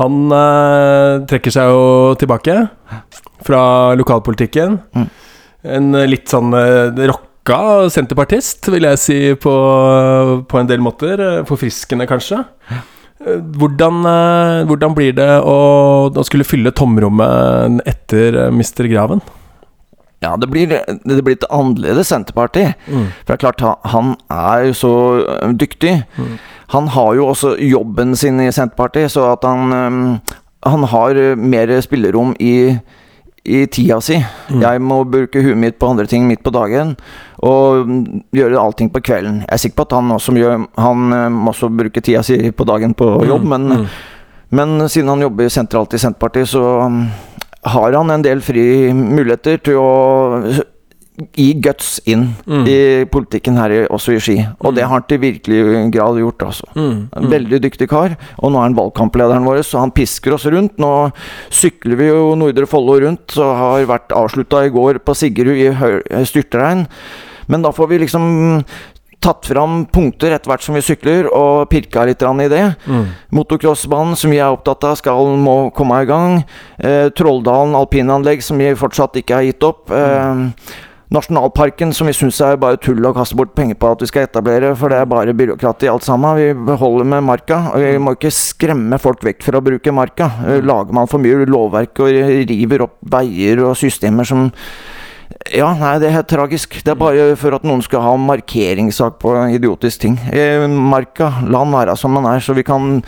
Han 0.00 0.30
eh, 0.32 1.26
trekker 1.28 1.52
seg 1.52 1.72
jo 1.72 1.82
tilbake 2.20 2.54
fra 3.44 3.62
lokalpolitikken. 3.98 4.78
Mm. 4.96 5.08
En 5.64 5.94
eh, 5.94 6.06
litt 6.08 6.28
sånn 6.32 6.54
uh, 6.56 6.88
rocka 7.10 7.88
senterpartist, 7.92 8.68
vil 8.72 8.86
jeg 8.88 8.98
si, 9.00 9.18
på, 9.40 9.52
på 10.48 10.60
en 10.60 10.68
del 10.70 10.80
måter. 10.84 11.20
Eh, 11.20 11.42
Forfriskende, 11.48 12.06
kanskje. 12.10 12.42
Eh, 12.70 13.36
Hvordan, 13.60 13.98
eh, 14.08 14.62
hvordan 14.70 14.94
blir 14.96 15.12
det 15.18 15.28
å, 15.44 15.58
å 16.08 16.24
skulle 16.24 16.46
fylle 16.48 16.72
tomrommet 16.72 17.82
etter 17.90 18.46
eh, 18.46 18.48
Mr. 18.54 18.88
Graven? 18.88 19.20
Ja, 20.20 20.34
det 20.36 20.50
blir, 20.52 20.68
det 20.68 21.22
blir 21.24 21.36
et 21.38 21.44
annerledes 21.48 22.10
Senterparti. 22.12 22.66
Mm. 22.92 23.06
For 23.24 23.30
det 23.30 23.36
er 23.38 23.42
klart, 23.44 23.60
han- 23.64 23.92
han 23.92 24.10
er 24.36 24.66
jo 24.68 24.74
så 24.76 24.90
dyktig. 25.56 25.94
Mm. 26.20 26.34
Han 26.74 26.88
har 26.92 27.14
jo 27.16 27.28
også 27.32 27.54
jobben 27.64 28.12
sin 28.20 28.40
i 28.44 28.50
Senterpartiet, 28.52 29.10
så 29.16 29.30
at 29.32 29.44
han 29.48 30.20
Han 30.68 30.82
har 30.92 31.16
mer 31.40 31.70
spillerom 31.80 32.34
i, 32.38 32.76
i 33.44 33.64
tida 33.66 34.00
si. 34.04 34.18
Mm. 34.50 34.60
Jeg 34.62 34.82
må 34.84 35.00
bruke 35.08 35.42
huet 35.42 35.56
mitt 35.58 35.78
på 35.80 35.88
andre 35.88 36.06
ting 36.06 36.26
midt 36.28 36.42
på 36.44 36.52
dagen, 36.52 36.96
og 37.40 37.86
mm, 37.88 38.00
gjøre 38.36 38.60
allting 38.60 38.90
på 38.92 39.00
kvelden. 39.00 39.42
Jeg 39.46 39.54
er 39.56 39.62
sikker 39.64 39.76
på 39.80 39.86
at 39.88 39.96
han 39.96 40.10
også, 40.12 40.34
gjør, 40.36 40.66
han 40.76 41.46
også 41.48 41.70
bruker 41.72 42.04
tida 42.04 42.22
si 42.26 42.50
på 42.52 42.66
dagen 42.68 42.94
på 42.94 43.12
jobb, 43.26 43.44
men 43.44 43.68
Mm. 43.70 43.86
men 44.50 44.88
siden 44.88 45.08
han 45.08 45.20
jobber 45.22 45.48
sentralt 45.48 45.94
i 45.94 45.98
Senterpartiet, 45.98 46.48
så 46.48 46.62
um, 46.86 47.04
har 47.62 47.92
han 47.92 48.10
en 48.10 48.22
del 48.22 48.40
fri 48.42 48.92
muligheter 48.92 49.60
til 49.62 49.76
å 49.78 49.90
gi 51.36 51.48
guts 51.62 52.00
inn 52.06 52.34
Mm. 52.46 52.66
i 52.66 52.78
politikken 53.10 53.56
her 53.56 53.70
i, 53.70 53.80
også 53.86 54.14
i 54.16 54.20
Ski. 54.20 54.36
Og 54.60 54.74
det 54.74 54.84
har 54.84 54.92
han 54.94 55.06
til 55.08 55.20
virkelig 55.22 55.90
grad 55.92 56.18
gjort, 56.20 56.42
altså. 56.48 56.66
Mm. 56.74 57.08
En 57.16 57.30
Veldig 57.30 57.60
dyktig 57.62 57.88
kar. 57.88 58.16
Og 58.38 58.52
nå 58.52 58.58
er 58.58 58.68
han 58.68 58.78
valgkamplederen 58.78 59.44
vår, 59.46 59.62
så 59.66 59.80
han 59.80 59.94
pisker 59.94 60.34
oss 60.34 60.46
rundt. 60.46 60.78
Nå 60.78 61.12
sykler 61.50 61.96
vi 61.96 62.10
jo 62.10 62.34
Nordre 62.38 62.66
Follo 62.66 62.98
rundt, 63.00 63.28
så 63.36 63.50
har 63.56 63.86
vært 63.90 64.14
avslutta 64.16 64.64
i 64.66 64.72
går 64.74 65.02
på 65.04 65.14
Sigerud 65.14 65.60
i 65.60 66.24
styrtregn. 66.24 66.86
Men 67.50 67.62
da 67.62 67.72
får 67.74 67.88
vi 67.90 67.98
liksom 68.04 68.64
tatt 69.20 69.44
fram 69.44 69.84
punkter 69.92 70.32
etter 70.32 70.48
hvert 70.48 70.64
som 70.64 70.76
vi 70.76 70.82
sykler, 70.84 71.28
og 71.28 71.68
pirka 71.72 72.06
litt 72.08 72.22
i 72.22 72.48
det. 72.48 72.62
Mm. 72.88 73.06
Motocrossbanen, 73.36 74.16
som 74.16 74.32
vi 74.32 74.38
er 74.40 74.48
opptatt 74.48 74.84
av, 74.88 74.96
skal 74.96 75.36
må 75.36 75.72
komme 75.76 76.00
i 76.02 76.08
gang. 76.08 76.44
Eh, 76.78 77.10
Trolldalen 77.10 77.76
alpinanlegg, 77.76 78.42
som 78.42 78.56
vi 78.58 78.72
fortsatt 78.74 79.20
ikke 79.20 79.34
har 79.34 79.42
gitt 79.42 79.62
opp. 79.62 79.90
Eh, 79.90 80.46
Nasjonalparken, 81.10 81.90
som 81.90 82.06
vi 82.06 82.14
syns 82.14 82.36
er 82.46 82.58
bare 82.62 82.78
tull 82.78 83.02
å 83.02 83.10
kaste 83.16 83.34
bort 83.34 83.50
penger 83.58 83.74
på 83.82 83.88
at 83.90 84.02
vi 84.04 84.06
skal 84.06 84.28
etablere, 84.28 84.68
for 84.78 84.92
det 84.92 85.00
er 85.00 85.08
bare 85.10 85.34
byråkrati 85.34 85.88
alt 85.90 86.04
sammen. 86.06 86.38
Vi 86.38 86.76
holder 86.78 87.08
med 87.10 87.24
marka. 87.26 87.56
og 87.72 87.82
Vi 87.82 87.98
må 87.98 88.14
ikke 88.14 88.30
skremme 88.30 88.98
folk 89.02 89.24
vekk 89.26 89.42
fra 89.42 89.58
å 89.58 89.64
bruke 89.66 89.90
marka. 89.90 90.28
Eh, 90.46 90.60
Lager 90.62 90.94
man 90.94 91.10
for 91.10 91.18
mye 91.18 91.48
lovverk 91.50 91.98
og 92.04 92.14
river 92.46 92.84
opp 92.86 92.94
veier 93.02 93.64
og 93.66 93.74
systemer 93.80 94.28
som 94.28 94.52
ja, 95.50 95.72
nei, 95.74 95.96
det 95.98 96.10
er 96.10 96.14
helt 96.20 96.30
tragisk. 96.30 96.76
Det 96.84 96.92
er 96.92 96.98
bare 97.00 97.24
for 97.38 97.56
at 97.56 97.66
noen 97.66 97.82
skal 97.82 98.04
ha 98.04 98.12
markeringssak 98.20 99.18
på 99.22 99.32
idiotisk 99.56 100.04
ting. 100.04 100.18
Eh, 100.30 100.62
marka, 100.70 101.32
la 101.50 101.64
den 101.64 101.74
være 101.74 101.98
som 101.98 102.14
den 102.14 102.30
er, 102.30 102.38
så 102.38 102.54
vi 102.54 102.62
kan 102.66 103.00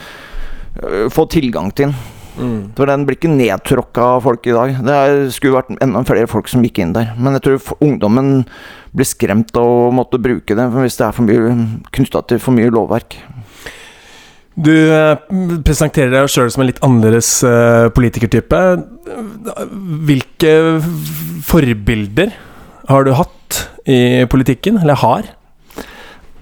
øh, 0.82 1.06
få 1.12 1.28
tilgang 1.30 1.70
til 1.70 1.92
den. 1.92 2.21
Mm. 2.38 2.72
For 2.76 2.88
den 2.88 3.04
blir 3.06 3.18
ikke 3.18 3.32
nedtråkka 3.32 4.06
av 4.16 4.22
folk 4.24 4.46
i 4.48 4.54
dag. 4.56 4.78
Det 4.86 4.98
skulle 5.36 5.58
vært 5.58 5.82
enda 5.84 6.02
flere 6.08 6.30
folk 6.30 6.48
som 6.50 6.64
gikk 6.64 6.80
inn 6.82 6.94
der. 6.96 7.12
Men 7.18 7.36
jeg 7.36 7.44
tror 7.46 7.82
ungdommen 7.84 8.32
blir 8.92 9.08
skremt 9.08 9.52
av 9.58 9.68
å 9.88 9.92
måtte 9.94 10.20
bruke 10.22 10.56
det 10.56 10.68
hvis 10.74 10.98
det 11.00 11.06
er 11.08 11.16
for 11.16 11.28
mye 11.28 11.54
knytta 11.92 12.24
til 12.28 12.42
for 12.42 12.56
mye 12.56 12.72
lovverk. 12.72 13.18
Du 14.52 14.72
eh, 14.72 15.16
presenterer 15.64 16.12
deg 16.12 16.28
sjøl 16.28 16.50
som 16.52 16.64
en 16.64 16.68
litt 16.68 16.82
annerledes 16.84 17.38
eh, 17.48 17.86
politikertype. 17.96 18.60
Hvilke 20.08 20.56
forbilder 21.48 22.34
har 22.90 23.06
du 23.06 23.14
hatt 23.16 23.62
i 23.88 24.26
politikken, 24.30 24.76
eller 24.82 25.00
har? 25.00 25.30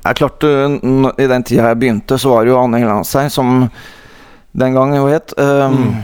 Det 0.00 0.10
er 0.10 0.18
klart, 0.18 0.42
øh, 0.42 0.76
I 1.20 1.30
den 1.30 1.46
tida 1.46 1.70
jeg 1.70 1.80
begynte, 1.82 2.18
så 2.18 2.34
var 2.34 2.44
det 2.44 2.54
jo 2.54 2.58
Anne 2.58 2.80
Hellandseid, 2.82 3.30
som 3.30 3.68
den 4.52 4.74
gang 4.74 4.96
hun 4.98 5.10
het, 5.12 5.34
øh, 5.38 5.70
Mm. 5.70 5.94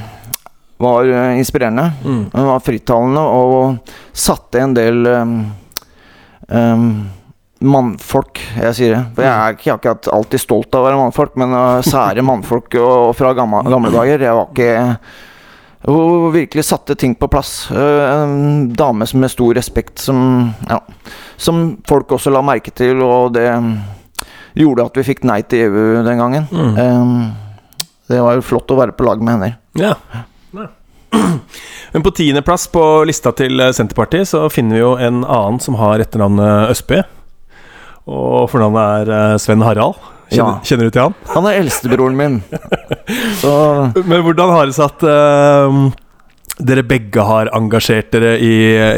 var 0.79 1.05
øh, 1.05 1.39
inspirerende. 1.39 1.93
Mm. 2.05 2.31
Hun 2.33 2.47
var 2.47 2.61
frittalende 2.61 3.21
og 3.21 3.79
satte 4.13 4.61
en 4.61 4.75
del 4.77 5.07
um, 6.49 7.07
mannfolk, 7.61 8.41
jeg 8.61 8.75
sier 8.77 8.93
det. 8.95 9.03
For 9.17 9.25
jeg 9.25 9.33
er 9.33 9.57
ikke 9.57 9.73
akkurat 9.77 10.09
alltid 10.13 10.43
stolt 10.43 10.75
av 10.77 10.83
å 10.85 10.89
være 10.91 10.99
mannfolk, 11.01 11.37
men 11.41 11.55
uh, 11.57 11.81
sære 11.87 12.23
mannfolk 12.31 12.77
og, 12.83 13.15
fra 13.17 13.33
gamle, 13.37 13.65
gamle 13.73 13.93
dager. 13.95 14.27
Jeg 14.29 14.37
var 14.37 14.53
ikke 14.53 14.99
Hun 15.87 16.33
virkelig 16.35 16.65
satte 16.67 16.97
ting 16.99 17.15
på 17.15 17.29
plass. 17.31 17.69
Uh, 17.71 18.25
en 18.25 18.69
dame 18.75 19.07
som 19.07 19.21
med 19.23 19.31
stor 19.31 19.55
respekt, 19.55 19.99
som 20.03 20.53
Ja. 20.69 20.81
Som 21.37 21.77
folk 21.87 22.13
også 22.17 22.31
la 22.33 22.41
merke 22.43 22.73
til, 22.73 23.03
og 23.05 23.35
det 23.37 23.49
gjorde 24.57 24.87
at 24.89 24.97
vi 24.97 25.03
fikk 25.05 25.25
nei 25.29 25.43
til 25.45 25.67
EU 25.67 26.03
den 26.05 26.17
gangen. 26.19 26.47
Mm. 26.51 26.79
Um, 26.81 27.33
det 28.09 28.23
var 28.23 28.39
jo 28.39 28.45
flott 28.47 28.71
å 28.71 28.79
være 28.79 28.95
på 28.97 29.07
lag 29.07 29.23
med 29.23 29.37
henne. 29.37 29.53
Ja. 29.79 29.95
ja. 30.55 30.67
Men 31.93 32.05
på 32.05 32.13
tiendeplass 32.15 32.67
på 32.73 32.83
lista 33.09 33.33
til 33.37 33.61
eh, 33.63 33.73
Senterpartiet 33.75 34.29
så 34.31 34.47
finner 34.53 34.79
vi 34.79 34.83
jo 34.83 34.95
en 35.01 35.23
annen 35.25 35.61
som 35.63 35.79
har 35.81 36.03
etternavnet 36.03 36.73
Østby. 36.75 37.03
Og 38.07 38.47
fornavnet 38.53 38.83
er 39.01 39.15
eh, 39.17 39.39
Sven 39.43 39.65
Harald. 39.67 39.99
Kjenner, 40.27 40.59
Ja. 40.59 40.67
kjenner 40.67 40.89
du 40.89 40.91
til 40.91 41.05
han? 41.05 41.15
Han 41.37 41.47
er 41.47 41.61
eldstebroren 41.61 42.17
min. 42.19 42.41
Så 43.43 43.53
Men 43.95 44.25
hvordan 44.27 44.51
har 44.51 44.67
det 44.67 44.75
seg 44.75 44.89
at 44.91 45.05
uh, 45.07 45.77
dere 46.59 46.83
begge 46.83 47.23
har 47.23 47.51
engasjert 47.55 48.11
dere 48.11 48.33
i, 48.43 48.57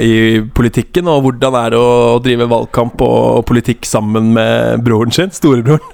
i 0.09 0.15
politikken? 0.57 1.11
Og 1.13 1.27
hvordan 1.27 1.59
er 1.61 1.77
det 1.77 1.83
å 1.85 2.17
drive 2.25 2.49
valgkamp 2.49 3.05
og, 3.05 3.45
politikk 3.49 3.85
sammen 3.85 4.33
med 4.39 4.81
broren 4.87 5.13
sin, 5.13 5.29
storebroren? 5.37 5.85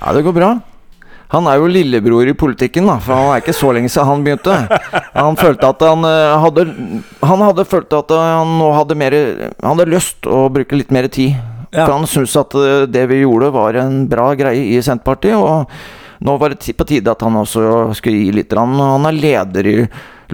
Ja, 0.00 0.10
det 0.16 0.24
går 0.26 0.34
bra. 0.34 0.50
Han 1.30 1.46
er 1.46 1.60
jo 1.60 1.68
lillebror 1.70 2.26
i 2.26 2.34
politikken, 2.34 2.88
da, 2.90 2.96
for 3.02 3.14
han 3.14 3.28
er 3.30 3.42
ikke 3.42 3.54
så 3.54 3.70
lenge 3.76 3.90
siden 3.92 4.08
han 4.08 4.24
begynte. 4.26 4.56
Han 5.14 5.38
følte 5.38 5.68
at 5.70 5.84
han 5.86 6.02
eh, 6.08 6.32
hadde 6.42 6.64
Han 7.26 7.44
hadde 7.44 7.64
følt 7.70 7.92
at 7.94 8.10
han 8.14 8.56
nå 8.58 8.70
hadde 8.74 8.96
mer 8.98 9.14
Han 9.60 9.76
hadde 9.76 9.92
lyst 9.92 10.26
å 10.26 10.48
bruke 10.52 10.78
litt 10.78 10.90
mer 10.94 11.06
tid. 11.12 11.36
Ja. 11.70 11.84
For 11.84 11.94
han 11.94 12.08
syntes 12.10 12.34
at 12.40 12.54
eh, 12.58 12.86
det 12.90 13.04
vi 13.12 13.20
gjorde, 13.22 13.52
var 13.54 13.78
en 13.78 14.04
bra 14.10 14.32
greie 14.38 14.72
i 14.74 14.80
Senterpartiet. 14.82 15.38
Og 15.38 15.70
nå 16.26 16.34
var 16.40 16.52
det 16.52 16.74
på 16.76 16.88
tide 16.88 17.14
at 17.14 17.22
han 17.22 17.38
også 17.38 17.92
skulle 17.98 18.24
gi 18.24 18.34
litt. 18.40 18.56
Han 18.58 19.06
er 19.06 19.16
leder 19.20 19.70
i 19.70 19.76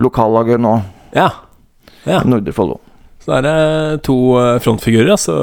lokallaget 0.00 0.60
nå, 0.60 0.78
Ja. 1.16 1.28
ja. 2.04 2.22
Nordre 2.24 2.52
Follo. 2.56 2.80
Så 3.26 3.34
er 3.34 3.42
det 3.42 4.02
to 4.06 4.16
eh, 4.38 4.56
frontfigurer 4.62 5.12
altså, 5.16 5.34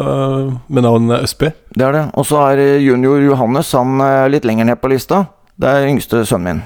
med 0.72 0.86
navn 0.86 1.14
Østby. 1.20 1.50
Det 1.76 1.84
er 1.86 1.98
det. 1.98 2.04
Og 2.18 2.26
så 2.26 2.42
er 2.48 2.62
junior 2.82 3.22
Johannes 3.22 3.74
han 3.76 4.02
er 4.02 4.32
litt 4.32 4.46
lenger 4.48 4.70
ned 4.70 4.80
på 4.82 4.90
lista. 4.94 5.26
Det 5.60 5.70
er 5.70 5.88
yngste 5.90 6.24
sønnen 6.26 6.48
min. 6.50 6.62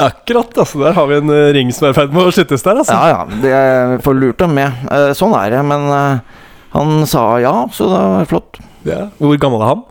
Akkurat. 0.00 0.54
altså 0.56 0.80
Der 0.80 0.94
har 0.96 1.06
vi 1.10 1.18
en 1.20 1.30
eh, 1.34 1.50
ring 1.52 1.72
som 1.76 1.86
er 1.88 1.92
i 1.92 1.98
ferd 1.98 2.14
med 2.14 2.24
å 2.30 2.32
skyttes 2.32 2.62
der. 2.64 2.78
altså 2.80 2.94
Ja, 2.96 3.08
ja, 3.12 3.40
det 3.42 4.02
får 4.04 4.16
lurt 4.16 4.38
dem 4.40 4.54
med. 4.56 4.72
Eh, 4.90 5.10
Sånn 5.18 5.34
er 5.36 5.50
det, 5.52 5.62
men 5.68 5.84
eh, 5.92 6.38
han 6.72 7.06
sa 7.10 7.24
ja, 7.42 7.52
så 7.74 7.88
det 7.90 7.98
var 8.00 8.28
flott. 8.30 8.60
Ja. 8.88 9.08
Hvor 9.20 9.36
gammel 9.42 9.60
er 9.66 9.74
han? 9.74 9.82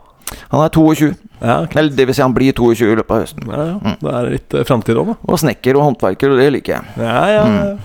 Han 0.54 0.64
er 0.66 0.70
22. 0.74 1.12
Ja. 1.40 1.60
Eller 1.72 1.94
det 1.96 2.08
vil 2.10 2.16
si 2.18 2.22
han 2.26 2.34
blir 2.36 2.52
22 2.58 2.90
i 2.90 2.98
løpet 2.98 3.14
av 3.16 3.22
høsten. 3.24 3.46
ja, 3.54 3.68
ja. 3.70 3.94
Da 4.02 4.16
er 4.24 4.32
litt 4.34 4.56
framtid 4.68 4.98
òg, 5.00 5.14
da. 5.14 5.16
Og 5.30 5.40
snekker 5.44 5.78
og 5.78 5.86
håndverker, 5.92 6.34
og 6.34 6.42
det 6.42 6.50
liker 6.58 6.80
jeg. 6.80 6.98
Ja, 7.06 7.22
ja. 7.36 7.46
Mm. 7.46 7.80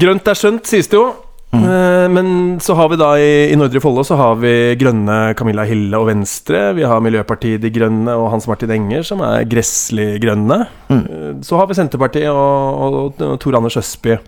Grønt 0.00 0.28
er 0.32 0.40
skjønt, 0.40 0.64
sies 0.70 0.88
det 0.88 0.96
jo. 0.98 1.10
Mm. 1.54 1.64
Eh, 1.70 2.06
Men 2.14 2.28
så 2.60 2.74
har 2.78 2.88
vi 2.90 2.98
da 3.00 3.10
i, 3.20 3.30
i 3.52 3.56
Nordre 3.58 3.80
Follo 3.82 4.02
så 4.06 4.16
har 4.18 4.36
vi 4.42 4.52
Grønne 4.80 5.18
Camilla 5.38 5.64
Hille 5.68 5.98
og 6.00 6.08
Venstre. 6.10 6.66
Vi 6.76 6.82
har 6.86 7.02
Miljøpartiet 7.04 7.62
De 7.62 7.70
Grønne 7.74 8.16
og 8.18 8.30
Hans 8.34 8.48
Martin 8.50 8.72
Enger, 8.74 9.04
som 9.06 9.22
er 9.24 9.46
gresslig 9.48 10.16
grønne. 10.24 10.64
Mm. 10.90 11.04
Eh, 11.04 11.30
Så 11.46 11.60
har 11.60 11.70
vi 11.70 11.78
Senterpartiet 11.78 12.30
og, 12.32 12.82
og, 12.88 13.22
og 13.22 13.38
Tor 13.42 13.60
Anders 13.60 13.78
Østby. 13.80 14.18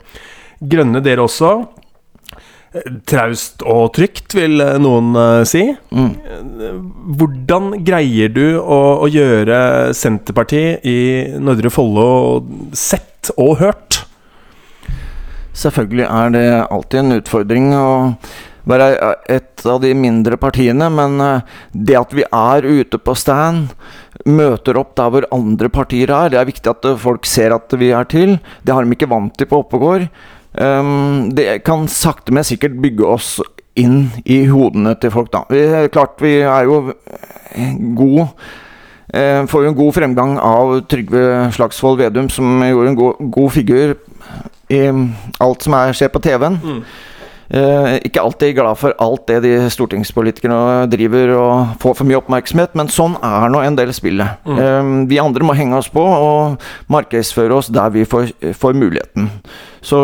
Grønne 0.63 1.03
dere 1.05 1.27
også. 1.27 1.51
Eh, 2.77 2.89
Traust 3.09 3.63
og 3.67 3.91
trygt, 3.97 4.35
vil 4.37 4.61
noen 4.83 5.13
si. 5.49 5.67
Mm. 5.91 6.11
Hvordan 7.19 7.71
greier 7.87 8.33
du 8.33 8.45
å, 8.61 8.81
å 9.05 9.11
gjøre 9.11 9.61
Senterpartiet 9.97 10.85
i 10.87 10.99
Nordre 11.43 11.73
Follo 11.73 12.09
sett 12.77 13.33
og 13.37 13.57
hørt? 13.63 14.03
Selvfølgelig 15.57 16.07
er 16.07 16.35
det 16.35 16.47
alltid 16.69 17.01
en 17.01 17.17
utfordring 17.17 17.73
å 17.77 17.89
være 18.67 18.89
et 19.31 19.63
av 19.67 19.79
de 19.83 19.93
mindre 19.97 20.39
partiene, 20.41 20.89
men 20.93 21.21
eh, 21.23 21.59
det 21.73 21.99
at 21.99 22.15
vi 22.17 22.25
er 22.27 22.67
ute 22.67 22.99
på 22.99 23.15
stand, 23.19 23.71
møter 24.27 24.79
opp 24.81 24.97
der 24.99 25.13
hvor 25.15 25.29
andre 25.35 25.71
partier 25.73 26.11
er, 26.11 26.33
det 26.33 26.41
er 26.41 26.49
viktig 26.49 26.73
at 26.73 26.89
eh, 26.89 26.99
folk 27.01 27.29
ser 27.31 27.55
at 27.57 27.77
vi 27.79 27.93
er 27.95 28.09
til. 28.11 28.37
Det 28.67 28.75
har 28.75 28.85
de 28.85 28.97
ikke 28.97 29.11
vant 29.11 29.35
til 29.39 29.49
på 29.51 29.63
Oppegård. 29.63 30.09
Um, 30.57 31.29
det 31.37 31.61
kan 31.67 31.85
sakte, 31.93 32.33
men 32.33 32.47
sikkert 32.47 32.79
bygge 32.81 33.05
oss 33.05 33.35
inn 33.77 34.07
i 34.25 34.47
hodene 34.49 34.95
til 34.97 35.13
folk, 35.13 35.29
da. 35.35 35.45
Vi, 35.53 35.63
klart 35.93 36.17
vi 36.25 36.39
er 36.41 36.65
jo 36.65 36.79
god 37.99 38.23
eh, 39.13 39.43
Får 39.51 39.67
jo 39.67 39.69
en 39.69 39.77
god 39.77 39.93
fremgang 39.99 40.33
av 40.41 40.73
Trygve 40.89 41.51
Slagsvold 41.53 42.01
Vedum, 42.01 42.31
som 42.33 42.65
gjorde 42.65 42.93
en 42.95 42.99
god, 42.99 43.21
god 43.37 43.53
figur 43.53 43.95
i 44.73 44.81
alt 45.43 45.67
som 45.67 45.77
er, 45.79 45.95
skjer 45.97 46.11
på 46.15 46.23
TV-en. 46.25 46.59
Mm. 46.63 46.81
Eh, 47.47 47.93
ikke 48.09 48.23
alltid 48.23 48.57
glad 48.57 48.75
for 48.81 48.95
alt 48.99 49.29
det 49.31 49.39
de 49.45 49.53
stortingspolitikerne 49.71 50.89
driver 50.91 51.31
og 51.37 51.77
får 51.83 51.95
for 52.01 52.09
mye 52.09 52.19
oppmerksomhet, 52.19 52.75
men 52.79 52.91
sånn 52.91 53.15
er 53.23 53.47
nå 53.53 53.63
en 53.63 53.79
del 53.79 53.93
spillet. 53.95 54.43
Mm. 54.49 54.59
Eh, 54.59 54.91
vi 55.13 55.23
andre 55.23 55.47
må 55.47 55.55
henge 55.55 55.79
oss 55.79 55.91
på 55.93 56.03
og 56.03 56.67
markedsføre 56.91 57.61
oss 57.61 57.71
der 57.71 57.95
vi 57.95 58.07
får, 58.09 58.35
får 58.59 58.79
muligheten. 58.79 59.31
Så 59.85 60.03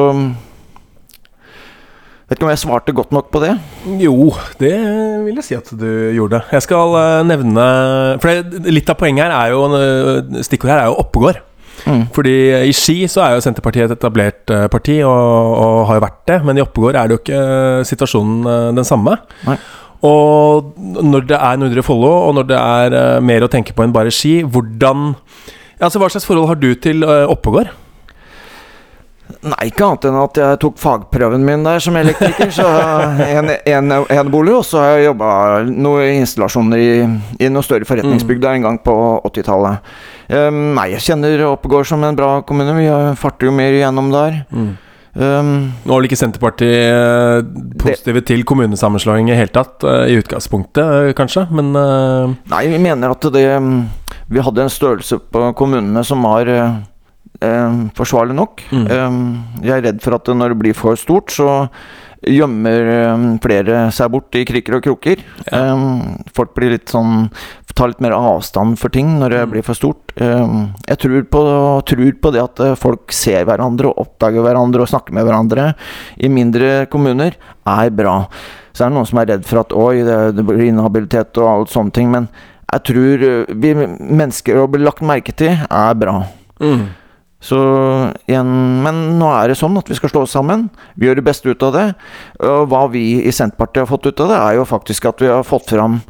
Vet 2.33 2.38
ikke 2.38 2.47
om 2.47 2.52
jeg 2.54 2.61
svarte 2.62 2.92
godt 2.97 3.11
nok 3.12 3.26
på 3.28 3.42
det. 3.42 3.50
Jo, 4.00 4.31
det 4.57 4.71
vil 5.26 5.37
jeg 5.37 5.45
si 5.45 5.57
at 5.59 5.66
du 5.76 5.88
gjorde. 6.16 6.38
Jeg 6.49 6.64
skal 6.64 6.95
eh, 6.97 7.25
nevne 7.28 7.64
For 8.23 8.71
litt 8.73 8.88
av 8.88 8.97
poenget 8.97 9.26
her 9.26 9.35
er 9.37 9.52
jo 9.52 10.38
Stikkordet 10.40 10.73
her 10.73 10.85
er 10.87 10.88
jo 10.88 11.02
Oppegård. 11.02 11.42
Mm. 11.87 12.03
Fordi 12.15 12.35
i 12.69 12.73
Ski 12.77 12.97
så 13.11 13.25
er 13.25 13.37
jo 13.37 13.45
Senterpartiet 13.45 13.91
et 13.91 13.97
etablert 13.97 14.53
eh, 14.53 14.67
parti, 14.73 14.99
og, 15.07 15.12
og 15.12 15.87
har 15.89 15.99
jo 15.99 16.05
vært 16.07 16.21
det. 16.31 16.39
Men 16.47 16.59
i 16.59 16.65
Oppegård 16.65 16.99
er 16.99 17.09
det 17.09 17.17
jo 17.17 17.23
ikke 17.23 17.43
eh, 17.43 17.85
situasjonen 17.89 18.51
eh, 18.53 18.69
den 18.79 18.89
samme. 18.89 19.17
Nei. 19.49 19.59
Og 20.07 20.73
når 20.79 21.29
det 21.31 21.39
er 21.39 21.59
Nordre 21.61 21.85
Follo, 21.87 22.11
og 22.29 22.35
når 22.39 22.49
det 22.51 22.59
er 22.59 23.21
mer 23.23 23.47
å 23.47 23.51
tenke 23.51 23.75
på 23.77 23.85
enn 23.85 23.95
bare 23.95 24.11
Ski, 24.15 24.41
hvordan 24.43 25.12
altså 25.83 25.99
Hva 25.99 26.09
slags 26.11 26.27
forhold 26.27 26.49
har 26.51 26.59
du 26.59 26.73
til 26.79 27.03
Oppegård? 27.03 27.71
Nei, 29.43 29.59
ikke 29.71 29.87
annet 29.87 30.07
enn 30.09 30.19
at 30.21 30.39
jeg 30.43 30.61
tok 30.62 30.79
fagprøven 30.83 31.45
min 31.47 31.67
der 31.67 31.83
som 31.83 31.97
elektriker. 31.99 32.53
Så 32.55 32.67
en, 33.39 33.53
en, 33.93 34.33
bolig, 34.33 34.55
og 34.59 34.65
så 34.69 34.83
har 34.83 34.95
jeg 34.97 35.09
jobba 35.11 35.33
noen 35.71 36.23
installasjoner 36.23 36.83
i, 36.83 36.93
i 37.41 37.51
noen 37.51 37.67
større 37.67 37.89
forretningsbygg 37.89 38.43
der 38.45 38.61
en 38.61 38.69
gang 38.69 38.79
på 38.85 38.95
80-tallet. 39.33 39.93
Um, 40.33 40.62
nei, 40.79 40.93
jeg 40.95 41.07
kjenner 41.11 41.49
Oppegård 41.51 41.89
som 41.89 42.05
en 42.07 42.17
bra 42.19 42.39
kommune. 42.47 42.77
Vi 42.79 42.89
farter 43.21 43.51
jo 43.51 43.57
mer 43.57 43.75
gjennom 43.77 44.12
der. 44.15 44.43
Um, 45.12 45.73
Nå 45.85 45.93
er 45.93 45.99
vel 45.99 46.07
ikke 46.09 46.17
Senterpartiet 46.17 47.49
positive 47.77 47.83
positive 47.83 48.23
til 48.25 48.45
kommunesammenslåing 48.49 49.29
i 49.29 49.37
hele 49.37 49.53
tatt, 49.53 49.85
eh, 49.85 50.07
i 50.09 50.17
utgangspunktet, 50.17 51.11
eh, 51.11 51.12
kanskje, 51.12 51.45
men 51.53 51.75
uh, 51.77 52.33
nei, 52.49 52.62
vi 52.73 52.79
mener 52.81 53.12
at 53.12 53.27
det 53.35 53.45
um, 53.59 53.91
Vi 54.33 54.41
hadde 54.41 54.62
en 54.65 54.73
størrelse 54.73 55.19
på 55.29 55.53
kommunene 55.59 56.01
som 56.05 56.23
var 56.25 56.49
um, 57.43 57.83
forsvarlig 57.99 58.37
nok. 58.39 58.63
Mm. 58.73 58.87
Eh, 58.87 59.19
jeg 59.67 59.77
er 59.79 59.85
redd 59.91 60.01
for 60.05 60.17
at 60.19 60.33
når 60.33 60.55
det 60.55 60.63
blir 60.63 60.78
for 60.78 60.99
stort, 61.00 61.35
så 61.35 61.67
gjemmer 62.23 62.87
eh, 62.93 63.26
flere 63.43 63.83
seg 63.91 64.13
bort 64.15 64.39
i 64.39 64.45
kriker 64.47 64.78
og 64.78 64.85
kroker. 64.87 65.25
Ja. 65.50 65.73
Um, 65.75 66.23
folk 66.37 66.55
blir 66.55 66.76
litt 66.76 66.93
sånn 66.93 67.26
tar 67.73 67.89
litt 67.89 68.02
mer 68.05 68.13
avstand 68.13 68.76
for 68.76 68.93
ting 68.93 69.15
når 69.19 69.31
det 69.33 69.41
Mm. 69.47 69.50
blir 69.50 69.63
for 69.65 69.75
stort. 69.75 70.13
Um, 70.21 70.75
jeg 70.87 70.99
tror 70.99 71.23
på, 71.25 71.41
tror 71.89 72.13
på 72.21 72.33
det 72.35 72.43
at 72.43 72.61
eh, 72.61 72.75
folk 72.76 73.13
ser 73.13 73.47
hverandre 73.49 73.89
og 73.89 73.99
oppdager 73.99 74.45
hverandre 74.45 74.83
og 74.85 74.89
snakker 74.89 75.13
med 75.17 75.25
hverandre 75.25 75.75
i 76.21 76.28
mindre 76.28 76.87
kommuner, 76.93 77.33
er 77.67 77.91
bra. 77.91 78.28
Så 78.73 78.85
er 78.85 78.91
det 78.91 78.97
noen 78.97 79.09
som 79.09 79.19
er 79.19 79.26
redd 79.33 79.45
for 79.49 79.61
at 79.61 79.73
oi, 79.73 80.02
det, 80.05 80.37
det 80.37 80.45
blir 80.45 80.69
inhabilitet 80.69 81.37
og 81.41 81.49
alt 81.49 81.73
sånne 81.73 81.93
ting, 81.93 82.11
men 82.13 82.28
jeg 82.73 82.85
tror 82.89 83.25
eh, 83.28 83.55
vi 83.57 83.75
mennesker 83.75 84.61
å 84.61 84.69
bli 84.69 84.85
lagt 84.85 85.00
merke 85.00 85.33
til, 85.33 85.57
er 85.69 85.95
bra. 85.95 86.26
mm. 86.61 86.91
Så 87.43 87.59
igjen, 88.31 88.50
Men 88.85 89.19
nå 89.19 89.26
er 89.35 89.49
det 89.50 89.59
sånn 89.59 89.75
at 89.81 89.89
vi 89.91 89.97
skal 89.99 90.13
slå 90.13 90.21
oss 90.23 90.35
sammen. 90.37 90.69
Vi 90.95 91.09
gjør 91.09 91.19
det 91.19 91.25
beste 91.26 91.50
ut 91.50 91.63
av 91.67 91.73
det. 91.75 91.87
Og 92.47 92.69
hva 92.71 92.85
vi 92.93 93.02
i 93.26 93.33
Senterpartiet 93.35 93.83
har 93.83 93.91
fått 93.91 94.07
ut 94.07 94.21
av 94.23 94.28
det, 94.31 94.39
er 94.39 94.55
jo 94.61 94.65
faktisk 94.69 95.09
at 95.11 95.19
vi 95.25 95.26
har 95.33 95.43
fått 95.43 95.73
fram 95.75 96.00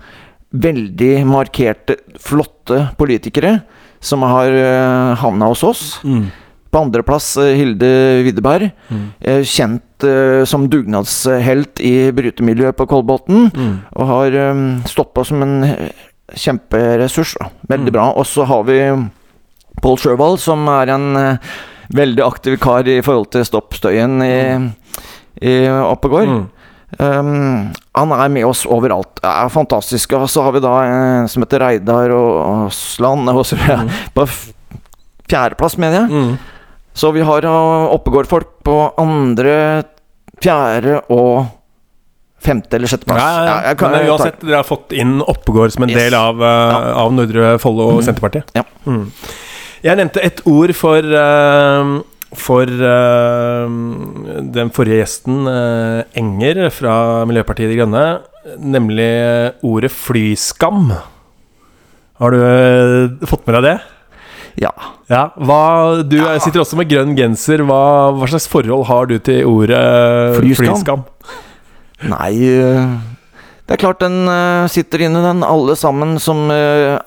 veldig 0.53 1.25
markerte, 1.25 1.97
flotte 2.21 2.91
politikere 3.01 3.63
som 4.05 4.21
har 4.29 4.53
uh, 4.53 5.15
havna 5.17 5.49
hos 5.49 5.63
oss. 5.65 5.83
Mm. 6.05 6.27
På 6.73 6.83
andreplass 6.85 7.31
uh, 7.41 7.49
Hilde 7.57 7.89
Widerberg, 8.27 8.71
Mm. 8.93 9.07
eh, 9.21 9.41
kjent 9.45 10.05
eh, 10.05 10.45
som 10.45 10.69
dugnadshelt 10.69 11.81
i 11.81 12.11
brytemiljøet 12.13 12.77
på 12.77 12.87
Kolbotn. 12.91 13.47
Mm. 13.55 13.75
Og 13.97 14.07
har 14.09 14.37
stått 14.91 15.15
på 15.15 15.25
som 15.25 15.41
en 15.45 15.65
eh, 15.65 15.91
kjemperessurs. 16.37 17.37
Veldig 17.69 17.89
Mm. 17.89 17.97
bra. 17.97 18.07
Og 18.17 18.27
så 18.27 18.45
har 18.45 18.65
vi 18.65 18.79
Pål 19.83 19.99
Sjøvold, 19.99 20.39
som 20.43 20.67
er 20.71 20.93
en 20.95 21.07
eh, 21.17 21.53
veldig 21.93 22.23
aktiv 22.25 22.57
kar 22.63 22.87
i 22.89 23.01
forhold 23.05 23.31
til 23.35 23.45
stoppstøyen 23.45 24.23
i, 24.25 24.35
i 25.43 25.55
Oppegård. 25.69 26.29
Mm. 26.29 26.43
Um, 27.01 27.73
han 27.97 28.11
er 28.13 28.29
med 28.29 28.45
oss 28.45 28.67
overalt. 28.69 29.15
Det 29.23 29.29
er 29.31 29.49
fantastisk. 29.53 30.13
Og 30.19 30.29
så 30.29 30.43
har 30.45 30.53
vi 30.53 30.61
da 30.61 30.73
en 30.85 31.29
som 31.33 31.43
heter 31.45 31.63
Reidar 31.65 32.13
og 32.13 32.67
Aasland 32.69 33.29
Mm. 33.33 33.89
på 34.15 34.27
fjerdeplass, 35.31 35.79
mener 35.81 36.03
jeg. 36.03 36.11
Mm. 36.11 36.39
Så 36.95 37.11
vi 37.17 37.23
har 37.25 37.45
uh, 37.49 37.89
Oppegård-folk 37.97 38.51
på 38.67 38.77
andre, 39.01 39.85
fjerde 40.43 40.99
og 41.15 41.47
femte 42.43 42.77
eller 42.77 42.91
sjetteplass. 42.91 43.23
Ja, 43.23 43.31
ja, 43.33 43.45
ja. 43.47 43.57
jeg 43.71 43.79
kan- 43.79 43.91
Men 43.95 44.01
tar- 44.05 44.11
uansett, 44.13 44.41
dere 44.43 44.57
har 44.61 44.65
fått 44.69 44.93
inn 44.93 45.21
Oppegård 45.23 45.73
som 45.73 45.85
en 45.85 45.91
Yes. 45.91 45.99
del 46.03 46.15
av, 46.19 46.37
uh, 46.43 46.45
Ja. 46.45 46.93
av 47.05 47.13
Nordre 47.13 47.59
Follo 47.59 47.93
Mhm. 47.93 48.03
Senterpartiet. 48.05 48.45
Ja. 48.55 48.65
Mm. 48.87 49.13
Jeg 49.83 49.99
nevnte 49.99 50.23
et 50.23 50.43
ord 50.47 50.73
for 50.79 51.03
uh, 51.03 51.93
For 52.39 52.65
uh, 52.71 53.67
den 54.55 54.71
forrige 54.73 55.01
gjesten, 55.03 55.43
uh, 55.49 56.03
Enger 56.17 56.69
fra 56.73 56.95
Miljøpartiet 57.29 57.69
De 57.73 57.77
Grønne, 57.81 58.05
nemlig 58.59 59.11
ordet 59.69 59.91
flyskam. 59.93 60.93
Har 62.23 62.35
du 62.35 63.27
fått 63.29 63.45
med 63.47 63.59
deg 63.59 63.67
det? 63.67 63.75
Ja. 64.65 64.71
Ja, 65.13 65.27
hva, 65.37 66.03
Du 66.09 66.17
Ja. 66.17 66.39
sitter 66.41 66.61
også 66.63 66.77
med 66.81 66.89
grønn 66.91 67.13
genser. 67.19 67.63
Hva, 67.69 68.13
hva 68.17 68.29
slags 68.33 68.49
forhold 68.49 68.87
har 68.89 69.07
du 69.11 69.19
til 69.19 69.45
ordet 69.49 69.83
Flyskam? 70.39 70.73
flyskam? 70.73 71.05
Nei 72.09 72.33
Det 73.67 73.77
er 73.77 73.81
klart 73.85 74.03
den 74.03 74.27
eh, 74.29 74.67
sitter 74.73 75.05
inne, 75.07 75.23
den. 75.25 75.45
Alle 75.47 75.77
sammen 75.79 76.17
som 76.21 76.45
eh, 76.53 76.99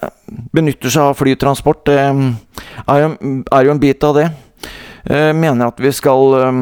benytter 0.56 0.90
seg 0.94 1.12
av 1.12 1.18
flytransport, 1.20 1.84
det 1.90 1.98
er, 2.00 3.04
jo- 3.04 3.44
er 3.52 3.68
jo 3.68 3.74
en 3.76 3.82
bit 3.84 4.04
av 4.08 4.16
det. 4.18 4.30
Jeg 5.06 5.36
mener 5.38 5.68
at 5.70 5.78
vi 5.84 5.92
skal 5.94 6.38
eh, 6.40 6.62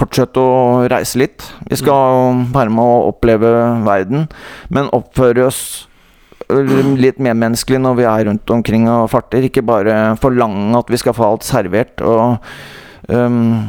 fortsette 0.00 0.40
å 0.42 0.88
reise 0.90 1.20
litt. 1.20 1.44
Vi 1.68 1.78
skal 1.78 2.40
være 2.50 2.72
med 2.74 2.82
å 2.82 3.12
oppleve 3.12 3.52
verden, 3.86 4.24
men 4.72 4.88
oppføre 4.96 5.44
oss 5.50 5.60
eh, 6.48 6.72
litt 6.98 7.20
medmenneskelig 7.22 7.78
når 7.84 8.00
vi 8.00 8.08
er 8.10 8.26
rundt 8.32 8.50
omkring 8.56 8.88
og 8.90 9.06
farter. 9.12 9.46
Ikke 9.46 9.62
bare 9.62 10.16
forlange 10.24 10.80
at 10.80 10.90
vi 10.90 10.98
skal 11.04 11.14
få 11.14 11.28
alt 11.28 11.46
servert. 11.46 12.00
og 12.02 12.40
ehm, 13.12 13.68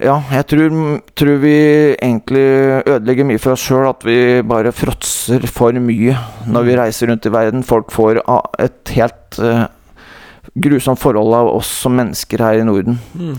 ja, 0.00 0.16
jeg 0.32 0.46
tror, 0.48 0.74
tror 1.16 1.38
vi 1.42 1.54
egentlig 2.00 2.44
ødelegger 2.88 3.26
mye 3.28 3.40
for 3.42 3.52
oss 3.54 3.64
sjøl. 3.68 3.86
At 3.90 4.04
vi 4.06 4.16
bare 4.48 4.72
fråtser 4.74 5.44
for 5.50 5.76
mye 5.76 6.16
når 6.48 6.66
vi 6.70 6.76
reiser 6.80 7.10
rundt 7.12 7.28
i 7.28 7.32
verden. 7.34 7.62
Folk 7.66 7.92
får 7.94 8.22
et 8.64 8.94
helt 8.96 9.38
uh, 9.44 9.66
grusomt 10.56 11.00
forhold 11.02 11.34
av 11.36 11.52
oss 11.56 11.68
som 11.84 11.96
mennesker 12.00 12.42
her 12.44 12.60
i 12.62 12.66
Norden. 12.66 12.98
Mm. 13.14 13.36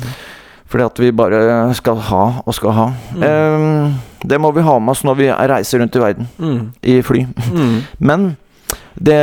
Fordi 0.69 0.85
at 0.85 0.99
vi 0.99 1.11
bare 1.15 1.41
skal 1.77 1.99
ha 2.11 2.23
og 2.45 2.55
skal 2.57 2.73
ha. 2.77 2.87
Mm. 3.15 3.25
Um, 3.25 3.99
det 4.25 4.39
må 4.41 4.49
vi 4.55 4.63
ha 4.65 4.79
med 4.81 4.95
oss 4.95 5.03
når 5.05 5.19
vi 5.19 5.27
reiser 5.29 5.79
rundt 5.81 5.95
i 5.95 6.01
verden 6.01 6.27
Mm. 6.41 6.71
i 6.81 7.01
fly. 7.05 7.25
Mm. 7.53 7.75
Men 8.09 8.31
det 8.95 9.19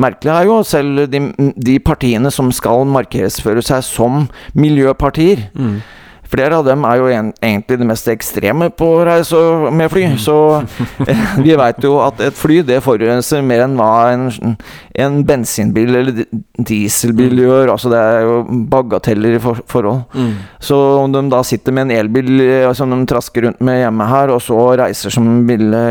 merkelige 0.00 0.34
er 0.34 0.48
jo 0.48 0.62
selv 0.66 1.06
de, 1.12 1.20
de 1.56 1.78
partiene 1.84 2.30
som 2.34 2.50
skal 2.54 2.86
markedsføre 2.88 3.62
seg 3.62 3.82
som 3.86 4.26
miljøpartier, 4.54 5.48
Mm. 5.54 5.78
Flere 6.28 6.58
av 6.60 6.64
dem 6.66 6.82
er 6.84 6.96
jo 7.00 7.06
en, 7.08 7.30
egentlig 7.40 7.78
det 7.80 7.86
mest 7.88 8.08
ekstreme 8.12 8.66
på 8.76 8.84
å 8.98 9.04
reise 9.08 9.38
med 9.72 9.88
fly. 9.92 10.02
Så 10.20 10.34
eh, 11.08 11.22
vi 11.40 11.54
veit 11.56 11.80
jo 11.86 11.94
at 12.04 12.20
et 12.20 12.36
fly 12.36 12.58
det 12.68 12.82
forurenser 12.84 13.40
mer 13.48 13.64
enn 13.64 13.76
hva 13.78 13.92
en, 14.12 14.26
en 15.00 15.16
bensinbil 15.28 15.94
eller 16.02 16.12
di- 16.18 16.26
dieselbil 16.68 17.40
gjør. 17.46 17.72
Altså 17.72 17.88
det 17.92 18.02
er 18.02 18.26
jo 18.26 18.34
bagateller 18.68 19.38
i 19.38 19.40
for, 19.40 19.62
forhold. 19.72 20.02
Mm. 20.12 20.34
Så 20.68 20.76
om 21.04 21.12
de 21.16 21.22
da 21.32 21.40
sitter 21.48 21.72
med 21.72 21.88
en 21.88 21.96
elbil 22.02 22.34
eh, 22.44 22.68
som 22.76 22.92
de 22.92 23.00
trasker 23.08 23.48
rundt 23.48 23.64
med 23.64 23.80
hjemme 23.86 24.10
her, 24.12 24.34
og 24.36 24.44
så 24.44 24.58
reiser 24.82 25.10
som 25.16 25.30
ville 25.48 25.82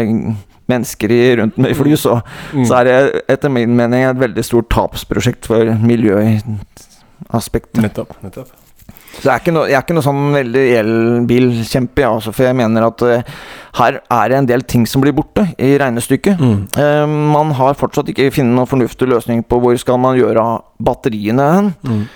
mennesker 0.68 1.12
i, 1.16 1.20
rundt 1.40 1.58
med 1.58 1.72
i 1.72 1.78
fly, 1.80 1.96
så, 1.98 2.20
Mm. 2.54 2.66
så 2.68 2.76
er 2.82 2.84
det 2.88 3.22
etter 3.34 3.50
min 3.52 3.74
mening 3.76 4.04
et 4.04 4.20
veldig 4.20 4.44
stort 4.46 4.70
tapsprosjekt 4.70 5.48
for 5.48 5.64
miljøaspektet. 5.82 7.80
i. 7.80 7.86
Nettopp. 7.88 8.14
nettopp. 8.24 8.52
Så 9.18 9.26
jeg 9.26 9.34
er 9.34 9.42
ikke 9.42 9.54
noe, 9.56 9.66
jeg 9.68 9.78
er 9.80 9.82
ikke 9.86 9.96
noe 9.98 10.06
sånn 10.06 10.20
veldig 10.36 10.64
elbilkjempe, 10.82 12.04
jeg 12.04 12.10
også, 12.20 12.34
for 12.36 12.46
jeg 12.48 12.58
mener 12.60 12.86
at 12.86 13.02
uh, 13.02 13.36
her 13.80 13.98
er 14.04 14.30
det 14.30 14.38
en 14.38 14.50
del 14.52 14.62
ting 14.70 14.86
som 14.90 15.02
blir 15.02 15.16
borte 15.18 15.48
i 15.58 15.72
regnestykket. 15.82 16.38
Mm. 16.40 16.60
Uh, 16.78 17.06
man 17.34 17.52
har 17.58 17.78
fortsatt 17.80 18.12
ikke 18.14 18.30
funnet 18.36 18.54
noen 18.58 18.70
fornuftig 18.70 19.10
løsning 19.10 19.42
på 19.50 19.60
hvor 19.64 19.78
skal 19.82 19.98
man 20.04 20.18
gjøre 20.20 20.46
batteriene 20.86 21.48
hen. 21.56 21.72
Mm. 21.88 22.08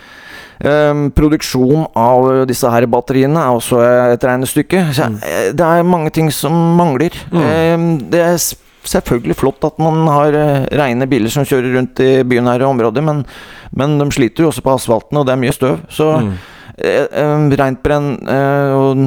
Um, 0.61 1.05
produksjon 1.17 1.87
av 1.97 2.27
disse 2.45 2.69
her 2.69 2.85
batteriene 2.85 3.41
er 3.41 3.55
også 3.57 3.79
et 4.13 4.27
regnestykke. 4.29 4.83
Så 4.93 5.07
Mm. 5.09 5.15
det 5.57 5.65
er 5.65 5.81
mange 5.89 6.11
ting 6.13 6.29
som 6.31 6.53
mangler. 6.77 7.09
Mm. 7.31 7.41
Um, 7.41 7.87
det 8.13 8.21
er 8.21 8.37
selvfølgelig 8.85 9.35
flott 9.41 9.65
at 9.65 9.77
man 9.81 10.05
har 10.09 10.33
rene 10.77 11.09
biler 11.09 11.29
som 11.33 11.43
kjører 11.45 11.73
rundt 11.79 11.99
i 12.01 12.21
bynære 12.25 12.65
områder, 12.65 13.01
men, 13.05 13.25
men 13.77 13.97
de 14.01 14.07
sliter 14.13 14.41
jo 14.45 14.49
også 14.53 14.61
på 14.65 14.73
asfalten, 14.77 15.17
og 15.17 15.25
det 15.25 15.33
er 15.33 15.41
mye 15.41 15.53
støv. 15.53 15.79
Så 15.89 16.11
Mm. 16.21 16.33
Eh, 16.83 17.05
eh, 17.05 17.43
rent 17.59 17.81
brenn 17.83 18.09
eh, 18.29 18.73
og 18.75 19.01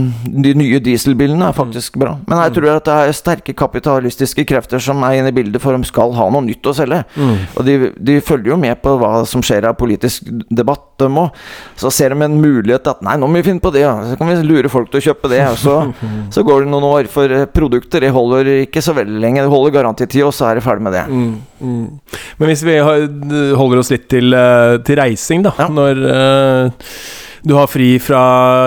de 0.45 0.55
nye 0.59 0.81
dieselbilene 0.83 1.51
er 1.51 1.57
faktisk 1.57 1.99
bra. 2.01 2.15
Men 2.29 2.43
jeg 2.45 2.57
tror 2.59 2.71
at 2.77 2.89
det 2.89 2.97
er 2.97 3.17
sterke 3.17 3.55
kapitalistiske 3.57 4.47
krefter 4.49 4.83
som 4.83 5.03
er 5.07 5.19
inne 5.21 5.33
i 5.33 5.37
bildet, 5.37 5.61
for 5.63 5.77
de 5.77 5.89
skal 5.89 6.15
ha 6.17 6.29
noe 6.33 6.45
nytt 6.47 6.67
å 6.71 6.75
selge. 6.77 7.03
Mm. 7.17 7.35
Og 7.55 7.67
de, 7.67 7.77
de 8.11 8.19
følger 8.25 8.55
jo 8.55 8.61
med 8.61 8.81
på 8.85 8.97
hva 9.01 9.25
som 9.29 9.45
skjer 9.45 9.69
av 9.71 9.79
politisk 9.81 10.31
debatt, 10.51 10.87
dem 11.03 11.17
òg. 11.19 11.35
Så 11.81 11.91
ser 11.91 12.15
de 12.15 12.23
en 12.23 12.37
mulighet 12.39 12.87
at 12.87 13.01
nei, 13.03 13.17
nå 13.19 13.27
må 13.27 13.41
vi 13.41 13.49
finne 13.49 13.63
på 13.63 13.73
det, 13.75 13.83
ja. 13.83 13.97
så 14.07 14.19
kan 14.19 14.31
vi 14.31 14.37
lure 14.47 14.71
folk 14.71 14.93
til 14.93 15.01
å 15.01 15.07
kjøpe 15.09 15.31
det. 15.33 15.43
Og 15.51 15.59
så, 15.59 15.77
så 16.37 16.47
går 16.47 16.65
det 16.65 16.71
noen 16.71 16.87
år, 16.91 17.11
for 17.11 17.35
produkter 17.55 18.05
det 18.05 18.15
holder 18.15 18.53
ikke 18.63 18.83
så 18.85 18.95
veldig 18.97 19.19
lenge. 19.23 19.43
Det 19.43 19.53
holder 19.53 19.75
garantitid, 19.75 20.23
og 20.27 20.35
så 20.37 20.51
er 20.51 20.61
det 20.61 20.67
ferdig 20.67 20.87
med 20.87 20.95
det. 20.95 21.05
Mm, 21.11 21.35
mm. 21.59 22.23
Men 22.39 22.53
hvis 22.53 22.65
vi 22.67 22.79
holder 22.85 23.83
oss 23.83 23.93
litt 23.95 24.09
til, 24.13 24.39
til 24.87 25.01
reising, 25.01 25.45
da. 25.49 25.55
Ja. 25.59 25.69
Når 25.75 26.03
eh, 26.15 26.89
du 27.45 27.53
har 27.59 27.69
fri 27.69 27.99
fra 28.01 28.21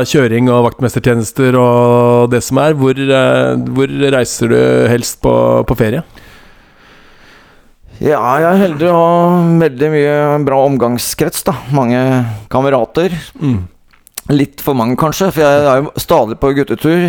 kjøring 0.06 0.50
og 0.54 0.68
vaktmestertjenester 0.68 1.56
og 1.58 2.30
det 2.34 2.44
som 2.46 2.60
er, 2.62 2.76
hvor, 2.78 2.94
eh, 2.94 3.56
hvor 3.74 3.94
reiser 4.14 4.52
du 4.54 4.60
helst 4.92 5.20
på, 5.24 5.34
på 5.66 5.78
ferie? 5.80 6.04
Ja, 7.98 8.20
jeg 8.38 8.46
er 8.52 8.60
heldig 8.62 8.90
å 8.92 8.98
ha 9.00 9.40
veldig 9.58 9.88
mye 9.90 10.18
bra 10.46 10.60
omgangskrets, 10.68 11.42
da. 11.48 11.56
Mange 11.74 11.98
kamerater. 12.54 13.16
Mm. 13.42 13.64
Litt 14.30 14.62
for 14.62 14.78
mange, 14.78 14.98
kanskje, 15.00 15.32
for 15.34 15.42
jeg 15.42 15.66
er 15.72 15.82
jo 15.82 15.94
stadig 16.04 16.38
på 16.38 16.52
guttetur. 16.60 17.08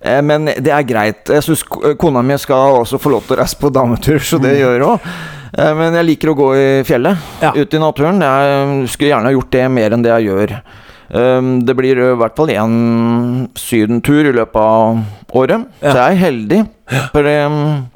Eh, 0.00 0.20
Men 0.24 0.46
det 0.48 0.72
er 0.72 0.86
greit. 0.88 1.28
Jeg 1.28 1.44
syns 1.44 1.64
kona 2.00 2.22
mi 2.24 2.38
skal 2.40 2.80
også 2.80 3.00
få 3.02 3.12
lov 3.12 3.26
til 3.26 3.36
å 3.36 3.40
reise 3.42 3.60
på 3.60 3.72
dametur, 3.74 4.22
så 4.24 4.40
det 4.40 4.54
gjør 4.62 4.86
hun. 4.86 5.10
Eh, 5.58 5.74
Men 5.76 5.98
jeg 6.00 6.08
liker 6.08 6.32
å 6.32 6.36
gå 6.40 6.48
i 6.56 6.66
fjellet, 6.88 7.20
Ja. 7.42 7.52
ute 7.52 7.76
i 7.76 7.82
naturen. 7.84 8.20
Jeg 8.24 8.88
skulle 8.88 9.12
gjerne 9.12 9.28
ha 9.28 9.36
gjort 9.36 9.50
det 9.50 9.68
mer 9.70 9.90
enn 9.92 10.02
det 10.02 10.14
jeg 10.16 10.30
gjør. 10.32 10.56
Um, 11.14 11.60
Det 11.64 11.76
blir 11.78 11.98
i 12.02 12.14
hvert 12.18 12.34
fall 12.36 12.50
én 12.50 13.48
sydentur 13.54 14.26
i 14.26 14.32
løpet 14.34 14.56
av 14.58 14.98
året, 15.32 15.66
Ja. 15.82 15.92
så 15.92 15.96
jeg 16.00 16.16
er 16.16 16.22
heldig. 16.24 16.60
For 17.12 17.28
um, 17.46 17.86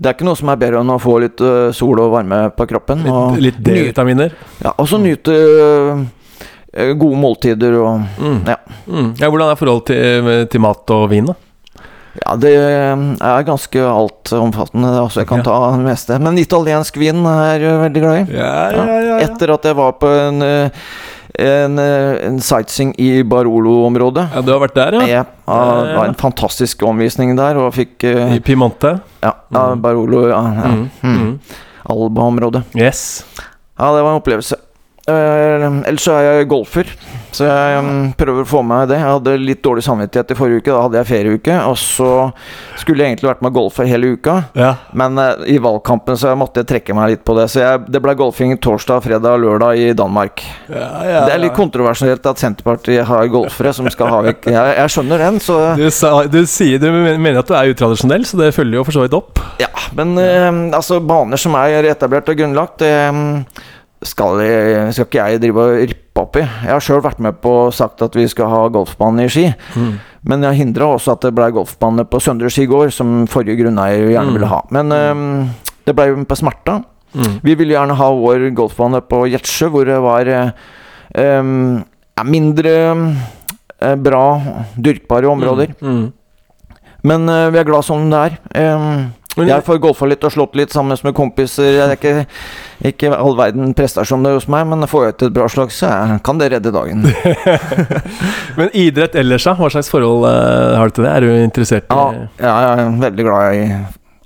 det 0.00 0.06
er 0.08 0.14
ikke 0.14 0.24
noe 0.28 0.36
som 0.38 0.48
er 0.52 0.56
bedre 0.56 0.80
enn 0.80 0.92
å 0.94 1.00
få 1.02 1.18
litt 1.20 1.40
uh, 1.42 1.72
sol 1.74 1.98
og 2.00 2.12
varme 2.14 2.44
på 2.56 2.66
kroppen. 2.70 3.02
og 3.10 3.36
Litt, 3.42 3.58
litt 3.58 3.64
D-vitaminer? 3.66 4.32
ja, 4.62 4.72
og 4.78 4.86
så 4.88 5.00
nyte 5.02 5.34
uh, 5.34 6.94
gode 6.94 7.18
måltider 7.18 7.74
og 7.82 8.00
Mm. 8.22 8.40
Ja. 8.46 8.56
Mm. 8.86 9.14
ja. 9.18 9.28
Hvordan 9.28 9.50
er 9.50 9.58
forholdet 9.58 9.86
til, 9.90 10.46
til 10.54 10.60
mat 10.62 10.90
og 10.94 11.08
vin, 11.10 11.26
da? 11.26 11.34
Ja, 12.20 12.34
det 12.42 12.50
er 12.58 13.44
ganske 13.46 13.78
altomfattende. 13.86 14.88
Altså, 14.98 15.20
jeg 15.20 15.28
kan 15.28 15.38
Ja. 15.38 15.44
ta 15.46 15.76
det 15.76 15.84
meste. 15.84 16.18
Men 16.20 16.38
italiensk 16.38 16.96
vin 16.98 17.24
er 17.26 17.58
jeg 17.60 17.78
veldig 17.84 18.02
glad 18.02 18.16
i. 18.30 18.36
Ja, 18.36 19.18
Etter 19.26 19.52
at 19.54 19.62
jeg 19.64 19.76
var 19.78 19.92
på 19.98 20.06
en, 20.28 20.42
uh, 20.42 20.70
en, 21.40 21.78
uh, 21.80 22.18
en 22.26 22.38
sightseeing 22.44 22.92
i 23.00 23.22
Barolo-området. 23.26 24.26
Ja, 24.34 24.42
du 24.44 24.52
har 24.52 24.62
vært 24.62 24.76
der, 24.78 24.96
ja? 25.00 25.06
Ja, 25.08 25.24
ja, 25.46 25.96
var 25.96 26.10
en 26.10 26.18
fantastisk 26.20 26.84
omvisning 26.86 27.32
der, 27.38 27.58
og 27.60 27.72
fikk 27.76 28.06
uh, 28.06 28.34
I 28.36 28.40
Piemonte? 28.44 28.98
Ja, 29.24 29.34
ja 29.50 29.64
Mm. 29.70 29.82
Barolo 29.84 30.26
ja, 30.28 30.40
ja. 30.56 30.70
Mm. 30.70 30.84
Mm. 31.02 31.16
Mm. 31.20 31.32
Alba-området. 31.90 32.62
Yes. 32.78 33.24
Ja, 33.78 33.90
det 33.96 34.04
var 34.04 34.12
en 34.12 34.20
opplevelse. 34.20 34.60
Uh, 35.08 35.80
ellers 35.88 36.04
så 36.04 36.14
er 36.18 36.28
jeg 36.28 36.50
golfer, 36.52 36.92
så 37.36 37.46
jeg 37.46 37.78
um, 37.80 38.10
prøver 38.18 38.44
å 38.44 38.48
få 38.48 38.60
med 38.66 38.90
det. 38.90 38.98
Jeg 39.00 39.06
hadde 39.06 39.34
litt 39.40 39.62
dårlig 39.64 39.84
samvittighet 39.86 40.32
i 40.34 40.36
forrige 40.38 40.62
uke, 40.62 40.72
da 40.72 40.82
hadde 40.84 40.98
jeg 41.00 41.08
ferieuke. 41.10 41.56
Og 41.70 41.76
så 41.80 42.10
skulle 42.80 43.04
jeg 43.04 43.12
egentlig 43.14 43.30
vært 43.30 43.44
med 43.46 43.54
golfer 43.56 43.88
hele 43.88 44.12
uka, 44.16 44.36
Ja. 44.58 44.72
men 44.96 45.18
uh, 45.20 45.44
i 45.46 45.58
valgkampen 45.62 46.18
så 46.18 46.34
måtte 46.38 46.62
jeg 46.64 46.70
trekke 46.72 46.96
meg 46.96 47.14
litt 47.14 47.24
på 47.26 47.36
det. 47.38 47.46
Så 47.52 47.62
jeg, 47.62 47.84
det 47.90 48.02
ble 48.02 48.16
golfing 48.18 48.56
torsdag, 48.60 49.04
fredag 49.06 49.38
og 49.38 49.44
lørdag 49.44 49.80
i 49.80 49.88
Danmark. 49.96 50.44
Ja, 50.68 50.90
ja, 51.06 51.24
Det 51.28 51.34
er 51.36 51.44
litt 51.46 51.56
kontroversielt 51.56 52.26
at 52.26 52.42
Senterpartiet 52.42 53.06
har 53.08 53.30
golfere 53.32 53.72
som 53.76 53.88
skal 53.90 54.10
ha 54.12 54.20
vekk 54.24 54.46
Jeg, 54.50 54.74
jeg 54.78 54.92
skjønner 54.94 55.22
den, 55.24 55.40
så 55.42 55.56
Du, 55.78 55.86
sa, 55.94 56.12
du 56.30 56.40
sier 56.48 56.80
du 56.82 56.88
mener 56.90 57.40
at 57.42 57.50
du 57.50 57.54
er 57.56 57.72
utradisjonell, 57.72 58.26
så 58.28 58.38
det 58.40 58.52
følger 58.56 58.80
jo 58.80 58.86
for 58.86 58.96
så 58.96 59.04
vidt 59.04 59.16
opp. 59.18 59.40
Ja, 59.62 59.70
men 59.96 60.14
uh, 60.18 60.76
altså, 60.76 61.00
baner 61.04 61.40
som 61.40 61.56
er 61.60 61.90
etablert 61.90 62.30
og 62.30 62.38
grunnlagt, 62.40 62.80
det 62.82 62.94
um, 63.10 63.42
skal, 64.00 64.40
skal 64.94 65.06
ikke 65.06 65.26
jeg 65.26 65.42
drive 65.42 65.64
og 65.66 65.82
rippe 65.90 66.09
opp 66.22 66.36
i. 66.36 66.44
Jeg 66.44 66.70
har 66.72 66.80
sjøl 66.84 67.02
vært 67.04 67.20
med 67.24 67.38
på 67.42 67.50
og 67.66 67.74
sagt 67.74 68.02
at 68.02 68.14
vi 68.16 68.26
skal 68.30 68.48
ha 68.52 68.60
golfbane 68.72 69.24
i 69.26 69.30
Ski. 69.32 69.46
Men 70.28 70.42
jeg 70.44 70.58
hindra 70.60 70.90
også 70.94 71.14
at 71.16 71.22
det 71.24 71.32
ble 71.34 71.48
golfbane 71.56 72.04
på 72.04 72.20
Søndre 72.20 72.50
Skigård, 72.52 72.92
som 72.92 73.26
forrige 73.30 73.56
grunneier 73.62 74.10
gjerne 74.12 74.28
Mm. 74.30 74.34
ville 74.36 74.50
ha. 74.50 74.60
Men 74.70 74.92
um, 74.92 75.50
det 75.86 75.94
ble 75.96 76.08
jo 76.10 76.24
på 76.28 76.36
Smerta. 76.36 76.82
Mm. 77.14 77.40
Vi 77.42 77.54
ville 77.56 77.72
gjerne 77.74 77.96
ha 77.96 78.10
vår 78.14 78.50
golfbane 78.54 79.00
på 79.00 79.24
Gjetsjø, 79.32 79.70
hvor 79.72 79.84
det 79.88 79.96
var 80.04 80.28
um, 81.40 81.82
mindre 82.28 82.74
eh, 83.80 83.96
bra 83.96 84.24
dyrkbare 84.76 85.26
områder. 85.26 85.72
Mm. 85.80 86.12
Men 87.02 87.28
uh, 87.32 87.48
vi 87.50 87.58
er 87.58 87.64
glad 87.64 87.82
som 87.86 88.10
det 88.12 88.20
er. 88.28 88.36
Um, 88.76 89.08
jeg 89.38 89.64
får 89.66 89.78
golfa 89.82 90.08
litt 90.10 90.24
og 90.26 90.32
slått 90.34 90.56
litt 90.58 90.74
sammen 90.74 90.98
med 91.06 91.14
kompiser. 91.14 91.76
Det 91.76 91.84
er 91.84 91.92
ikke, 91.94 92.14
ikke 92.90 93.12
all 93.14 93.36
verden 93.38 93.74
prestasjoner 93.78 94.34
hos 94.36 94.48
meg, 94.50 94.66
men 94.70 94.88
får 94.90 95.06
jeg 95.06 95.16
til 95.20 95.30
et 95.30 95.36
bra 95.36 95.46
slag, 95.52 95.70
så 95.74 95.92
kan 96.26 96.40
det 96.40 96.50
redde 96.54 96.72
dagen. 96.74 97.06
Men 98.58 98.74
idrett 98.74 99.14
ellers, 99.20 99.46
da? 99.46 99.54
Hva 99.58 99.70
slags 99.70 99.90
forhold 99.92 100.26
eh, 100.28 100.74
har 100.76 100.90
du 100.90 100.98
til 100.98 101.06
det? 101.06 101.14
Er 101.14 101.24
du 101.24 101.30
interessert 101.44 101.86
i 101.86 101.94
Ja, 101.94 102.26
ja, 102.42 102.56
jeg 102.66 102.82
er 102.82 102.98
veldig 103.06 103.28
glad 103.28 103.60
i 103.60 103.62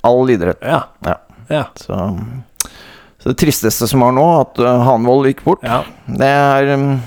all 0.09 0.33
idrett. 0.33 0.65
Ja. 0.65 0.81
Ja. 1.05 1.19
Ja. 1.53 1.65
Så, 1.77 1.99
så 3.19 3.29
det 3.29 3.39
tristeste 3.41 3.89
som 3.89 4.01
var 4.05 4.13
nå, 4.17 4.25
at 4.41 4.59
uh, 4.63 4.85
Hanvold 4.89 5.27
gikk 5.29 5.45
bort, 5.45 5.63
ja. 5.65 5.83
det 6.09 6.29
er 6.29 6.75
um, 6.79 7.01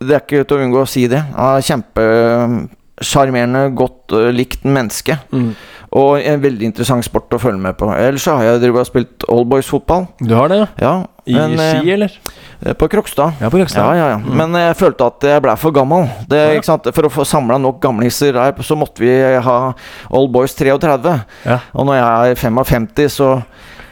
Det 0.00 0.14
er 0.14 0.20
ikke 0.22 0.44
til 0.46 0.56
å 0.56 0.62
unngå 0.64 0.80
å 0.84 0.90
si 0.90 1.06
det. 1.10 1.20
Han 1.34 1.56
er 1.58 1.62
Kjempesjarmerende, 1.66 3.62
godt 3.78 4.12
uh, 4.16 4.30
likt 4.34 4.62
menneske. 4.66 5.14
Mm. 5.34 5.52
Og 5.94 6.18
en 6.18 6.40
veldig 6.42 6.66
interessant 6.66 7.04
sport 7.06 7.32
å 7.36 7.38
følge 7.40 7.60
med 7.62 7.76
på. 7.78 7.88
Ellers 7.94 8.24
så 8.26 8.36
har 8.38 8.48
jeg 8.48 8.64
drevet 8.64 8.82
og 8.82 8.88
spilt 8.88 9.26
oldboys-fotball. 9.30 10.08
Du 10.18 10.34
har 10.34 10.50
det, 10.50 10.58
ja? 10.64 10.68
Ja, 10.82 10.94
I 11.26 11.34
men, 11.34 11.60
eh, 11.60 11.80
ski, 11.80 11.92
eller? 11.94 12.18
På 12.78 12.88
Krokstad. 12.88 13.32
Ja, 13.40 13.50
på 13.50 13.58
Krokstad. 13.58 13.82
Ja, 13.82 13.94
ja, 13.94 14.08
ja. 14.14 14.18
Mm. 14.18 14.36
Men 14.36 14.58
jeg 14.60 14.76
følte 14.76 15.06
at 15.06 15.26
jeg 15.30 15.42
ble 15.42 15.56
for 15.56 15.74
gammel. 15.74 16.08
Det? 16.30 16.42
For 16.66 17.08
å 17.08 17.12
få 17.12 17.26
samla 17.26 17.58
nok 17.58 17.80
gamliser 17.82 18.32
der, 18.32 18.52
så 18.62 18.76
måtte 18.78 19.02
vi 19.02 19.12
ha 19.42 19.58
Old 20.10 20.32
Boys 20.34 20.54
33. 20.54 21.16
Ja. 21.46 21.60
Og 21.74 21.86
når 21.86 22.00
jeg 22.00 22.30
er 22.30 22.42
55, 22.42 23.08
så 23.12 23.30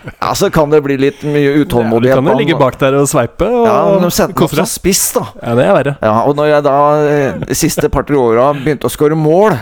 ja, 0.05 0.31
så 0.37 0.51
kan 0.53 0.69
det 0.73 0.83
bli 0.85 0.97
litt 1.01 1.23
mye 1.25 1.41
Ja, 1.55 1.65
du 1.65 2.09
kan 2.11 2.27
jo 2.29 2.35
ligge 2.37 2.57
bak 2.61 2.77
der 2.81 2.97
og 3.01 3.07
sveipe 3.09 3.47
og 3.49 3.65
Ja, 3.67 3.77
de 4.03 4.11
setter 4.13 4.37
meg 4.45 4.55
som 4.59 4.69
spiss, 4.69 5.05
da. 5.17 5.23
Ja, 5.41 5.55
det 5.59 5.65
er 5.65 5.73
verre. 5.79 5.95
Ja, 6.05 6.15
og 6.29 6.37
når 6.37 6.51
jeg 6.51 6.67
da 6.67 6.77
eh, 7.09 7.41
de 7.49 7.57
siste 7.59 7.89
par-tre 7.93 8.19
åra 8.21 8.51
begynte 8.59 8.91
å 8.91 8.93
skåre 8.93 9.17
mål 9.17 9.57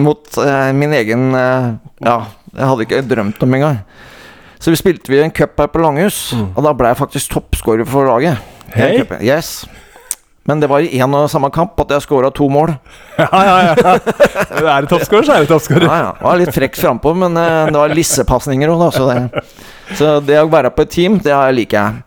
mot 0.00 0.40
eh, 0.40 0.72
min 0.76 0.96
egen 0.96 1.30
eh, 1.36 1.70
Ja, 2.04 2.18
jeg 2.54 2.70
hadde 2.72 2.86
ikke 2.88 3.02
drømt 3.10 3.42
om 3.44 3.54
engang. 3.60 3.78
Så 4.64 4.72
vi 4.72 4.78
spilte 4.80 5.12
vi 5.12 5.18
en 5.20 5.32
cup 5.34 5.58
her 5.60 5.68
på 5.68 5.80
Langhus, 5.84 6.30
Mm. 6.32 6.52
og 6.56 6.64
da 6.64 6.72
ble 6.72 6.88
jeg 6.94 6.96
faktisk 7.02 7.32
toppskårer 7.34 7.84
for 7.88 8.08
laget. 8.08 8.38
Hei. 8.72 9.02
Yes. 9.20 9.66
Men 10.48 10.60
det 10.60 10.68
var 10.68 10.80
i 10.84 10.88
én 11.00 11.12
og 11.16 11.28
samme 11.32 11.48
kamp 11.52 11.78
at 11.80 11.92
jeg 11.94 12.02
scora 12.04 12.30
to 12.32 12.48
mål. 12.52 12.72
Ja, 13.18 13.28
ja, 13.44 13.74
ja. 13.76 13.92
Er 13.94 14.84
det 14.84 14.90
toppscorer, 14.90 15.24
så 15.24 15.36
er 15.36 15.44
det 15.44 15.48
toppscorer. 15.52 15.84
Ja, 15.88 15.94
ja. 16.02 16.10
Jeg 16.18 16.26
var 16.26 16.40
litt 16.40 16.52
frekk 16.56 16.76
frampå, 16.80 17.12
men 17.16 17.36
eh, 17.40 17.68
det 17.70 17.78
var 17.80 17.94
lissepasninger 17.96 18.72
òg, 18.74 18.82
da. 18.82 18.88
Så 18.96 19.06
det, 19.08 19.44
så 19.92 20.14
det 20.24 20.38
å 20.40 20.48
være 20.50 20.70
på 20.74 20.82
et 20.86 20.90
team, 20.90 21.18
det 21.18 21.34
liker 21.54 21.78
jeg. 21.78 22.02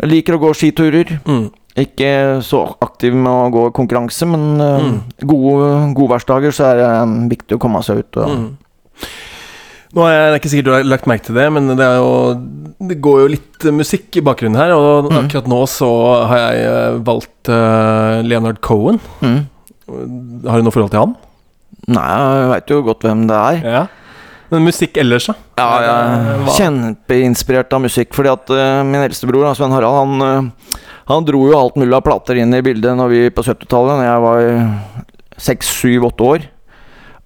Jeg 0.00 0.10
liker 0.10 0.34
å 0.36 0.40
gå 0.42 0.54
skiturer. 0.58 1.12
Mm. 1.28 1.50
Ikke 1.76 2.08
så 2.46 2.60
aktiv 2.82 3.14
med 3.14 3.30
å 3.30 3.50
gå 3.50 3.64
i 3.68 3.74
konkurranse, 3.74 4.26
men 4.30 4.60
eh, 4.62 4.80
Mm. 4.84 4.98
gode 5.26 5.68
godværsdager 5.98 6.52
så 6.54 6.68
er 6.70 6.76
det 6.80 6.88
eh, 6.90 7.14
viktig 7.34 7.56
å 7.56 7.62
komme 7.62 7.82
seg 7.82 7.98
ut. 8.04 8.16
Og, 8.16 8.28
Mm. 8.30 8.50
Nå 9.94 10.02
er 10.08 10.14
jeg 10.14 10.22
det 10.26 10.34
er 10.34 10.40
ikke 10.40 10.50
sikkert 10.50 10.66
du 10.66 10.72
har 10.74 10.86
lagt 10.90 11.06
merke 11.06 11.22
til 11.28 11.36
det, 11.38 11.44
men 11.54 11.68
det, 11.78 11.86
jo, 11.86 12.08
det 12.90 12.96
går 13.02 13.20
jo 13.22 13.26
litt 13.30 13.66
musikk 13.78 14.16
i 14.18 14.22
bakgrunnen 14.26 14.58
her. 14.58 14.72
Og 14.74 15.06
Mm. 15.10 15.18
akkurat 15.28 15.46
nå 15.46 15.60
så 15.70 15.90
har 16.26 16.38
jeg 16.38 16.64
eh, 16.66 16.96
valgt 17.06 17.48
uh, 17.50 18.22
Leonard 18.26 18.58
Cohen. 18.60 18.98
Mm. 19.22 19.46
Har 20.48 20.58
du 20.58 20.66
noe 20.66 20.74
forhold 20.74 20.90
til 20.90 20.98
han? 21.04 21.14
Nei, 21.86 22.08
jeg 22.40 22.50
veit 22.50 22.72
jo 22.74 22.82
godt 22.82 23.02
hvem 23.06 23.26
det 23.28 23.36
er. 23.38 23.60
Ja. 23.62 23.84
Men 24.54 24.64
musikk 24.68 24.96
ellers, 25.02 25.26
da? 25.30 25.34
Ja, 25.58 25.68
er 25.82 25.84
Eh, 25.90 26.44
hva- 26.46 26.54
kjempeinspirert 26.58 27.72
av 27.74 27.82
musikk. 27.84 28.12
Fordi 28.14 28.30
at 28.32 28.50
uh, 28.54 28.82
min 28.86 29.02
eldstebror, 29.02 29.48
Sven 29.58 29.74
Harald, 29.74 29.98
han, 30.20 30.22
uh, 30.22 30.80
han 31.10 31.24
dro 31.26 31.44
jo 31.50 31.58
alt 31.58 31.76
mulig 31.80 31.94
av 31.98 32.04
plater 32.06 32.38
inn 32.40 32.54
i 32.54 32.62
bildet 32.64 32.94
når 32.98 33.10
vi 33.12 33.22
på 33.34 33.42
70-tallet, 33.44 33.98
Når 33.98 34.06
jeg 34.08 34.24
var 34.24 35.40
seks, 35.48 35.66
syv, 35.82 36.06
åtte 36.12 36.28
år. 36.30 36.46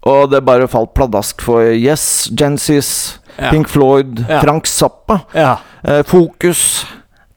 Og 0.09 0.31
det 0.33 0.41
bare 0.47 0.69
falt 0.71 0.95
pladask 0.97 1.43
for 1.45 1.69
Yes, 1.75 2.29
Genesis, 2.33 3.19
Ja. 3.38 3.51
Pink 3.53 3.69
Floyd, 3.71 4.25
Ja. 4.29 4.41
Frank 4.43 4.67
Zappa, 4.67 5.21
Ja. 5.35 5.59
uh, 5.87 6.03
Fokus 6.03 6.85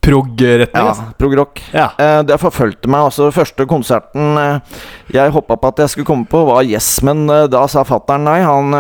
Prog-retning, 0.02 0.68
Ja, 0.74 0.96
prog-rock. 1.18 1.62
Ja. 1.72 1.92
Eh, 1.98 2.24
det 2.26 2.38
forfulgte 2.42 2.90
meg. 2.90 3.04
altså 3.06 3.28
Første 3.32 3.68
konserten 3.70 4.38
eh, 4.42 4.80
jeg 5.14 5.34
hoppa 5.36 5.58
på 5.62 5.70
at 5.70 5.82
jeg 5.84 5.92
skulle 5.94 6.08
komme 6.10 6.26
på, 6.26 6.42
var 6.48 6.66
Yes, 6.66 6.88
men 7.06 7.28
eh, 7.30 7.44
da 7.52 7.68
sa 7.70 7.84
fattern 7.86 8.26
nei. 8.26 8.40
Han, 8.42 8.74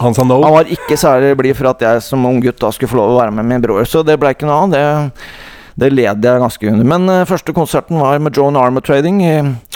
Han 0.00 0.16
sa 0.16 0.24
no? 0.24 0.38
han 0.42 0.54
var 0.56 0.70
ikke 0.72 0.96
særlig 0.96 1.34
blid 1.36 1.58
for 1.58 1.68
at 1.74 1.84
jeg 1.84 2.00
som 2.06 2.24
ung 2.24 2.40
gutt 2.40 2.62
da 2.64 2.70
skulle 2.72 2.88
få 2.94 2.96
lov 3.02 3.12
å 3.12 3.18
være 3.20 3.34
med 3.36 3.50
min 3.50 3.60
bror, 3.64 3.84
så 3.84 4.00
det 4.06 4.16
ble 4.22 4.32
ikke 4.32 4.48
noe 4.48 4.62
av. 4.62 4.72
Det, 4.72 4.84
det 5.84 5.90
led 5.92 6.24
jeg 6.24 6.40
ganske 6.46 6.70
under. 6.72 6.88
Men 6.94 7.12
første 7.28 7.52
konserten 7.56 8.00
var 8.00 8.16
med 8.24 8.32
Joan 8.36 8.56
Armour 8.56 8.86
Trading 8.86 9.20
i 9.20 9.34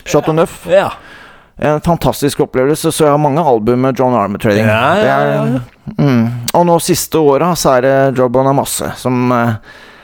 Chateau 0.09 0.33
Neuf. 0.38 0.62
Ja. 0.72 0.88
En 1.59 1.81
fantastisk 1.85 2.40
opplevelse, 2.46 2.92
så 2.94 3.05
jeg 3.05 3.12
har 3.12 3.20
mange 3.20 3.42
album 3.44 3.83
med 3.85 3.98
Joan 3.98 4.14
Armour 4.16 4.40
Trading. 4.40 4.64
Ja, 4.64 4.94
ja, 4.96 5.03
Det 5.03 5.35
ja, 5.35 5.44
ja. 5.53 5.61
Mm. 5.98 6.24
Og 6.55 6.66
nå 6.68 6.79
siste 6.85 7.18
åra 7.20 7.53
så 7.59 7.77
er 7.77 7.85
det 7.85 7.94
Joe 8.20 8.29
Bonamasse 8.33 8.92
som 9.01 9.33
eh, 9.35 9.53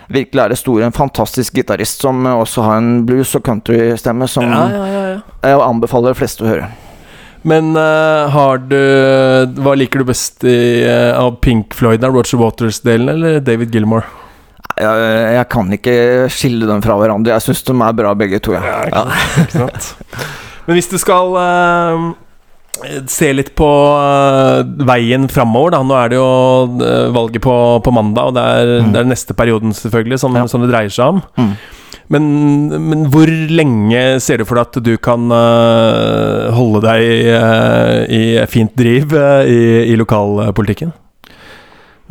virkelig 0.09 0.43
er 0.43 0.53
det 0.53 0.59
store. 0.61 0.87
En 0.87 0.97
fantastisk 0.97 1.55
gitarist 1.55 2.05
som 2.05 2.27
eh, 2.27 2.41
også 2.45 2.65
har 2.67 2.81
en 2.81 3.05
blues- 3.07 3.35
og 3.39 3.45
countrystemme 3.47 4.29
som 4.31 4.49
ja, 4.49 4.65
ja, 4.71 4.87
ja, 4.87 5.05
ja. 5.15 5.21
jeg 5.51 5.63
anbefaler 5.65 6.15
de 6.15 6.21
fleste 6.21 6.45
å 6.45 6.51
høre. 6.51 6.73
Men 7.45 7.75
uh, 7.77 8.25
har 8.33 8.63
du 8.71 8.79
Hva 9.61 9.75
liker 9.77 10.01
du 10.01 10.09
best 10.09 10.47
i, 10.49 10.81
uh, 10.89 11.13
av 11.21 11.35
Pink 11.45 11.75
Floyd? 11.77 12.01
da? 12.01 12.09
Roger 12.09 12.41
Waters-delen 12.41 13.11
eller 13.13 13.43
David 13.45 13.75
Gilmore? 13.75 14.09
Jeg, 14.81 15.11
jeg 15.37 15.49
kan 15.53 15.69
ikke 15.77 15.97
skille 16.33 16.67
dem 16.67 16.81
fra 16.83 16.97
hverandre. 16.99 17.35
Jeg 17.37 17.45
syns 17.45 17.61
de 17.69 17.77
er 17.77 17.99
bra 18.01 18.15
begge 18.19 18.41
to. 18.43 18.57
Ja. 18.57 18.81
Ja. 18.89 19.05
Ikke 19.45 19.61
sant? 19.61 19.91
Men 20.65 20.79
hvis 20.79 20.89
du 20.89 20.97
skal 21.01 21.37
eh, 21.39 22.07
se 23.09 23.31
litt 23.33 23.53
på 23.57 23.69
eh, 23.99 24.65
veien 24.89 25.29
framover, 25.31 25.75
da. 25.77 25.83
Nå 25.87 25.95
er 25.99 26.13
det 26.13 26.19
jo 26.19 26.27
eh, 26.83 27.07
valget 27.15 27.45
på, 27.45 27.55
på 27.85 27.95
mandag, 27.95 28.33
og 28.33 28.37
det 28.39 28.45
er, 28.45 28.75
Mm. 28.85 28.93
det 28.93 29.01
er 29.01 29.09
neste 29.09 29.35
perioden, 29.37 29.73
selvfølgelig, 29.77 30.19
som, 30.21 30.35
Ja. 30.37 30.47
som 30.51 30.61
det 30.65 30.71
dreier 30.73 30.91
seg 30.93 31.15
om. 31.15 31.23
Mm. 31.39 31.55
Men, 32.13 32.25
men 32.91 33.05
hvor 33.09 33.31
lenge 33.31 34.21
ser 34.21 34.39
du 34.39 34.45
for 34.45 34.59
deg 34.59 34.67
at 34.67 34.83
du 34.85 34.97
kan 35.01 35.25
uh, 35.33 36.51
holde 36.53 36.83
deg 36.85 37.31
uh, 37.33 38.03
i 38.13 38.45
fint 38.51 38.75
driv 38.77 39.15
uh, 39.17 39.41
i, 39.49 39.89
i 39.89 39.97
lokalpolitikken? 39.97 40.93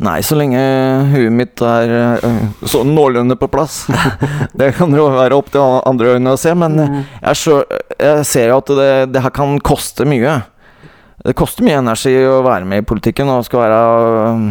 Nei, 0.02 0.16
så 0.26 0.34
lenge 0.34 0.58
huet 1.12 1.30
mitt 1.30 1.62
er 1.62 2.18
Så 2.64 2.80
sånn 2.80 2.90
noenlunde 2.96 3.36
på 3.38 3.46
plass. 3.52 3.84
det 4.58 4.72
kan 4.74 4.90
jo 4.90 5.06
være 5.14 5.38
opp 5.38 5.52
til 5.54 5.62
andre 5.86 6.16
øyne 6.16 6.34
å 6.34 6.40
se, 6.40 6.50
men 6.58 6.74
sjø, 7.30 7.60
jeg 7.94 8.26
ser 8.26 8.50
jo 8.50 8.58
at 8.58 8.74
det, 8.74 8.90
det 9.14 9.22
her 9.22 9.30
kan 9.36 9.54
koste 9.62 10.02
mye. 10.10 10.40
Det 11.24 11.32
koster 11.38 11.64
mye 11.64 11.78
energi 11.80 12.12
å 12.28 12.42
være 12.44 12.66
med 12.68 12.82
i 12.82 12.86
politikken 12.86 13.30
og 13.32 13.44
skal 13.46 13.62
være 13.64 13.78
øh, 14.34 14.42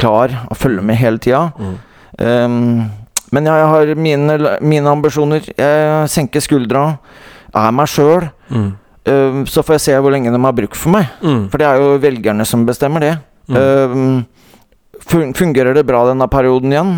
klar 0.00 0.32
og 0.48 0.56
følge 0.56 0.82
med 0.84 0.96
hele 0.96 1.18
tida. 1.20 1.42
Um, 2.18 2.86
men 3.34 3.44
jeg 3.50 3.66
har 3.72 3.90
mine, 4.00 4.36
mine 4.64 4.88
ambisjoner. 4.88 5.44
Jeg 5.58 6.08
senker 6.08 6.40
skuldra, 6.40 6.86
er 7.52 7.74
meg 7.76 7.90
sjøl. 7.92 8.30
Mm. 8.48 8.70
Um, 9.06 9.42
så 9.50 9.62
får 9.62 9.76
jeg 9.76 9.84
se 9.84 9.98
hvor 10.02 10.14
lenge 10.14 10.32
de 10.32 10.40
har 10.40 10.56
bruk 10.56 10.74
for 10.78 10.94
meg. 10.96 11.10
Mm. 11.20 11.42
For 11.52 11.60
det 11.60 11.68
er 11.68 11.82
jo 11.82 11.98
velgerne 12.02 12.46
som 12.48 12.64
bestemmer 12.68 13.04
det. 13.04 13.12
Mm. 13.52 13.60
Um, 13.60 14.24
fungerer 15.36 15.76
det 15.76 15.84
bra 15.86 16.00
denne 16.08 16.26
perioden 16.32 16.72
igjen? 16.72 16.94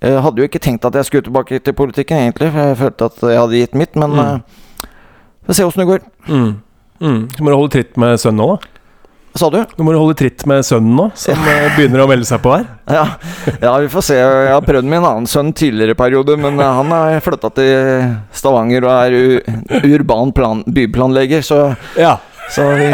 Jeg 0.00 0.22
hadde 0.24 0.40
jo 0.40 0.48
ikke 0.48 0.62
tenkt 0.64 0.86
at 0.88 0.96
jeg 0.96 1.04
skulle 1.10 1.26
tilbake 1.28 1.60
til 1.60 1.76
politikken, 1.76 2.16
egentlig. 2.24 2.48
For 2.54 2.70
jeg 2.70 2.80
følte 2.80 3.10
at 3.12 3.20
jeg 3.34 3.42
hadde 3.42 3.60
gitt 3.66 3.76
mitt, 3.76 3.96
men 4.00 4.16
Mm. 4.16 4.18
uh, 4.18 4.88
vi 5.44 5.52
får 5.52 5.60
se 5.60 5.64
åssen 5.68 5.84
det 5.84 5.90
går. 5.92 6.00
Mm. 6.28 6.50
Mm. 7.00 7.22
Så 7.36 7.42
må 7.44 7.50
du 7.52 7.56
holde 7.56 7.72
tritt 7.72 7.96
med 8.00 8.20
sønnen 8.20 8.42
nå, 8.42 8.54
da. 8.56 8.76
Sa 9.38 9.46
du? 9.46 9.60
Nå 9.78 9.84
må 9.86 9.92
du 9.94 9.98
holde 10.00 10.16
tritt 10.18 10.42
med 10.50 10.64
sønnen 10.66 10.96
nå, 10.98 11.04
som 11.14 11.38
eh, 11.46 11.68
begynner 11.76 12.02
å 12.02 12.08
melde 12.10 12.26
seg 12.26 12.40
på 12.42 12.50
her. 12.56 12.64
Ja, 12.90 13.04
ja, 13.62 13.74
vi 13.78 13.90
får 13.92 14.02
se. 14.08 14.16
Jeg 14.18 14.50
har 14.50 14.64
prøvd 14.66 14.88
med 14.90 14.98
en 14.98 15.06
annen 15.12 15.28
sønn 15.30 15.52
tidligere 15.54 15.94
periode, 15.98 16.34
men 16.40 16.58
uh, 16.58 16.66
han 16.80 16.90
har 16.90 17.20
flytta 17.22 17.52
til 17.54 18.08
Stavanger 18.34 18.88
og 18.88 18.96
er 18.96 19.84
urban 19.86 20.34
plan 20.34 20.64
byplanlegger, 20.66 21.46
så, 21.46 21.60
Ja, 21.94 22.16
så 22.50 22.66
vi 22.74 22.90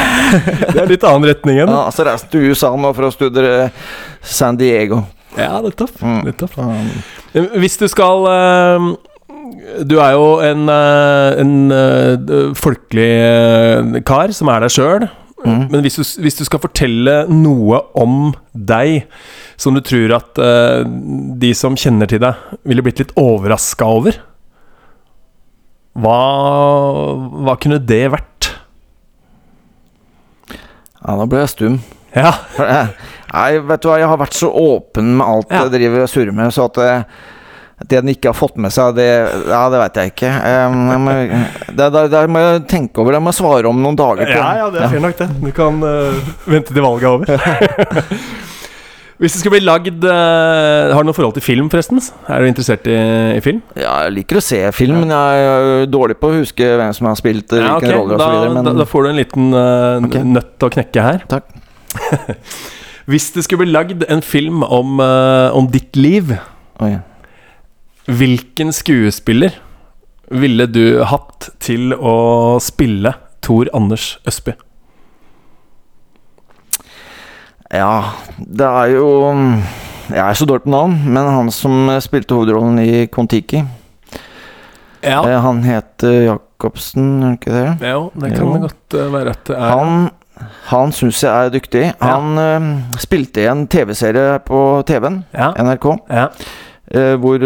det 0.74 0.76
er 0.84 0.90
litt 0.90 1.06
annen 1.08 1.24
retning 1.30 1.62
enn. 1.64 1.72
ja, 1.72 1.86
så 1.94 2.04
reiste 2.06 2.28
til 2.34 2.50
USA 2.52 2.74
nå 2.76 2.92
for 2.94 3.08
å 3.08 3.14
studere 3.14 3.70
San 4.20 4.60
Diego. 4.60 5.00
Ja, 5.38 5.56
nettopp. 5.64 5.96
Mm. 6.04 6.20
nettopp. 6.28 6.58
Um, 6.60 6.90
Hvis 7.62 7.78
du 7.80 7.86
skal 7.88 8.26
eh, 8.28 8.86
Du 9.86 9.96
er 10.00 10.14
jo 10.14 10.26
en, 10.44 10.68
eh, 10.72 11.40
en 11.42 11.54
eh, 11.74 12.52
folkelig 12.58 13.10
eh, 13.10 14.00
kar 14.06 14.32
som 14.36 14.50
er 14.52 14.64
deg 14.64 14.74
sjøl. 14.74 15.06
mm. 15.44 15.68
Men 15.72 15.84
hvis 15.84 15.98
du, 16.00 16.04
hvis 16.24 16.38
du 16.40 16.44
skal 16.46 16.62
fortelle 16.62 17.24
noe 17.30 17.82
om 17.98 18.32
deg 18.52 19.04
som 19.60 19.76
du 19.76 19.82
tror 19.84 20.14
at 20.16 20.38
uh, 20.40 20.80
de 21.40 21.50
som 21.52 21.74
kjenner 21.76 22.08
til 22.08 22.22
deg, 22.22 22.38
ville 22.64 22.80
blitt 22.80 23.02
litt 23.02 23.10
overraska 23.20 23.84
over, 23.84 24.16
hva, 26.00 26.20
hva 27.44 27.56
kunne 27.60 27.80
det 27.84 28.06
vært? 28.14 28.48
Ja, 31.00 31.16
da 31.16 31.26
ble 31.28 31.42
jeg 31.42 31.52
stum. 31.52 31.76
Ja. 32.16 32.32
Nei, 33.34 33.50
vet 33.68 33.82
du 33.82 33.90
hva, 33.90 33.98
jeg 34.00 34.08
har 34.10 34.20
vært 34.20 34.38
så 34.38 34.48
åpen 34.48 35.12
med 35.18 35.26
alt 35.26 35.52
Ja. 35.52 35.66
jeg 35.66 35.74
driver 35.76 36.06
og 36.06 36.10
surrer 36.12 36.34
med, 36.34 36.54
så 36.54 36.66
at 36.70 36.80
det, 36.80 36.94
det 37.80 38.02
den 38.02 38.12
ikke 38.12 38.28
har 38.28 38.36
fått 38.36 38.58
med 38.60 38.72
seg, 38.74 38.92
det 38.98 39.08
Ja, 39.08 39.62
det 39.72 39.80
veit 39.80 39.96
jeg 39.96 40.12
ikke. 40.12 40.28
Um, 40.28 40.82
jeg 40.90 41.00
må, 41.00 41.14
det, 41.70 41.86
det, 41.94 42.04
det 42.12 42.20
må 42.28 42.42
jeg 42.44 42.60
tenke 42.68 43.00
over. 43.00 43.16
Det 43.16 43.22
må 43.24 43.32
jeg 43.32 43.40
svare 43.40 43.70
om 43.70 43.80
noen 43.80 43.96
dager. 43.96 44.28
på. 44.28 44.36
Ja, 44.36 44.50
ja, 44.58 44.68
det 44.74 44.84
er 44.84 44.92
fint 44.92 45.06
nok, 45.06 45.16
det. 45.16 45.28
Du 45.40 45.50
kan 45.56 45.80
uh, 45.80 46.30
vente 46.44 46.76
til 46.76 46.84
valget 46.84 47.08
er 47.08 47.14
over. 47.16 48.04
Hvis 49.20 49.34
det 49.36 49.42
skal 49.42 49.52
bli 49.52 49.60
lagd 49.60 50.04
uh, 50.08 50.92
Har 50.94 51.02
du 51.04 51.10
noe 51.10 51.16
forhold 51.16 51.34
til 51.36 51.44
film, 51.44 51.66
forresten? 51.72 52.00
Er 52.28 52.40
du 52.40 52.48
interessert 52.48 52.86
i, 52.88 52.96
i 53.36 53.42
film? 53.44 53.60
Ja, 53.76 53.98
jeg 54.06 54.14
liker 54.20 54.40
å 54.40 54.44
se 54.44 54.60
film, 54.76 55.02
men 55.02 55.12
jeg 55.12 55.48
er 55.48 55.90
dårlig 55.92 56.16
på 56.20 56.30
å 56.30 56.38
huske 56.38 56.70
hvem 56.80 56.94
som 56.96 57.08
har 57.10 57.18
spilt 57.20 57.52
hvilken 57.52 57.68
Ja, 57.68 57.76
okay. 57.80 57.96
ok. 57.96 58.14
da, 58.14 58.30
osv. 58.30 58.56
Men 58.56 58.70
da, 58.70 58.76
da 58.80 58.88
får 58.88 59.04
du 59.04 59.12
en 59.14 59.20
liten 59.20 59.52
uh, 59.56 60.00
okay. 60.04 60.24
nøtt 60.36 60.68
å 60.68 60.72
knekke 60.76 61.04
her. 61.04 61.24
Takk. 61.32 61.48
Hvis 63.10 63.32
det 63.34 63.44
skulle 63.44 63.64
bli 63.64 63.72
lagd 63.72 64.04
en 64.08 64.20
film 64.24 64.64
om, 64.64 65.00
om 65.00 65.68
ditt 65.72 65.96
liv, 65.98 66.36
Oi. 66.80 66.94
Hvilken 68.06 68.72
skuespiller 68.72 69.56
ville 70.30 70.66
du 70.70 71.02
hatt 71.04 71.50
til 71.62 71.92
å 71.96 72.58
spille 72.62 73.12
Tor 73.42 73.68
Anders 73.74 74.18
Østby? 74.28 74.52
Ja, 77.70 78.02
det 78.38 78.66
er 78.66 78.94
jo 78.96 79.08
Jeg 80.10 80.18
er 80.24 80.34
så 80.34 80.46
dårlig 80.48 80.64
på 80.66 80.72
navn, 80.74 80.96
men 81.06 81.28
han 81.30 81.50
som 81.54 81.86
spilte 82.02 82.34
hovedrollen 82.34 82.80
i 82.82 83.04
Kon-Tiki 83.14 83.60
Ja, 85.04 85.20
eh, 85.22 85.36
Han 85.44 85.62
het 85.64 86.02
eh, 86.06 86.24
Jacobsen, 86.26 87.12
gjør 87.20 87.28
han 87.28 87.36
ikke 87.38 87.52
det? 87.54 87.90
jo, 87.92 88.00
det 88.20 88.32
kan 88.34 88.42
Jo. 88.46 88.54
det 88.56 88.64
godt 88.66 88.96
eh, 88.98 89.12
være 89.14 89.30
at 89.36 89.44
det 89.46 89.56
er. 89.56 89.70
Han, 89.70 90.10
han 90.72 90.92
syns 90.92 91.22
jeg 91.22 91.30
er 91.46 91.54
dyktig. 91.54 91.84
Han 92.02 92.38
eh, 92.42 92.66
spilte 93.00 93.44
i 93.44 93.46
en 93.52 93.62
TV-serie 93.70 94.40
på 94.44 94.60
TV-en, 94.88 95.22
Ja, 95.32 95.52
NRK, 95.56 95.86
ja. 96.10 96.26
Eh, 96.94 97.14
hvor 97.20 97.42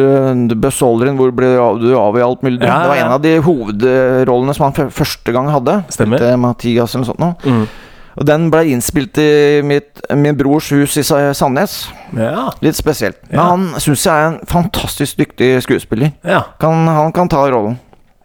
Buzz 0.56 0.82
Aldrin 0.82 1.16
hvor 1.18 1.32
ble 1.36 1.54
du 1.82 1.88
av 1.98 2.18
i 2.18 2.22
alt 2.24 2.42
mulig. 2.44 2.60
Ja, 2.62 2.82
Det 2.84 2.92
var 2.92 3.00
en 3.02 3.12
av 3.16 3.22
de 3.24 3.34
hovedrollene 3.44 4.54
som 4.56 4.68
han 4.70 4.90
første 4.90 5.32
gang 5.34 5.48
hadde. 5.52 5.80
Stemmer. 5.94 6.16
Etter 6.20 6.36
Mathias 6.40 6.94
eller 6.94 7.04
noe 7.06 7.14
sånt. 7.14 7.44
Mm. 7.48 7.66
Og 8.14 8.26
den 8.28 8.44
ble 8.52 8.60
innspilt 8.70 9.18
i 9.18 9.30
mitt, 9.66 9.98
min 10.14 10.36
brors 10.38 10.68
hus 10.70 10.94
i 11.00 11.02
Sandnes. 11.34 11.88
ja. 12.14 12.44
Litt 12.62 12.76
spesielt. 12.78 13.18
Men 13.32 13.40
han 13.42 13.64
syns 13.82 14.04
jeg 14.06 14.14
er 14.14 14.28
en 14.28 14.38
fantastisk 14.46 15.18
dyktig 15.18 15.48
skuespiller. 15.66 16.12
Ja. 16.22 16.44
Kan, 16.62 16.86
han 16.86 17.10
kan 17.12 17.28
ta 17.28 17.42
rollen. 17.50 17.80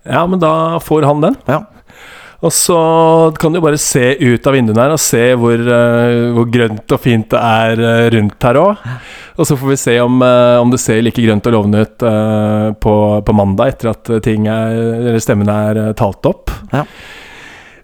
ja, 0.06 0.28
men 0.30 0.40
da 0.40 0.78
får 0.80 1.08
han 1.10 1.22
den. 1.26 1.36
Ja. 1.50 1.64
Og 2.40 2.54
så 2.56 2.80
kan 3.36 3.52
du 3.52 3.60
bare 3.60 3.80
se 3.82 4.14
ut 4.16 4.46
av 4.48 4.56
vinduene 4.56 4.80
her 4.86 4.94
og 4.96 5.02
se 5.04 5.24
hvor, 5.36 5.60
eh, 5.60 6.30
hvor 6.36 6.48
grønt 6.48 6.96
og 6.96 7.02
fint 7.04 7.28
det 7.34 7.40
er 7.40 7.82
eh, 7.84 8.08
rundt 8.16 8.48
her 8.48 8.60
òg. 8.62 8.84
Og 9.40 9.48
så 9.48 9.58
får 9.60 9.74
vi 9.74 9.80
se 9.82 9.96
om, 10.00 10.22
eh, 10.24 10.56
om 10.62 10.72
det 10.72 10.80
ser 10.80 11.04
like 11.04 11.20
grønt 11.20 11.50
og 11.52 11.56
lovende 11.58 11.84
ut 11.84 12.06
på, 12.80 12.96
på 13.28 13.36
mandag 13.36 13.74
etter 13.74 13.92
at 13.92 14.14
ting 14.24 14.48
er, 14.48 14.78
eller 15.00 15.20
stemmen 15.24 15.52
er 15.52 15.82
talt 16.00 16.32
opp. 16.32 16.54
Ja. 16.72 16.86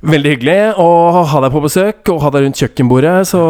Veldig 0.06 0.36
hyggelig 0.36 0.60
å 0.80 0.88
ha 1.26 1.40
deg 1.42 1.54
på 1.56 1.64
besøk 1.64 2.12
og 2.14 2.22
ha 2.24 2.32
deg 2.32 2.46
rundt 2.46 2.60
kjøkkenbordet. 2.62 3.16
Så 3.28 3.42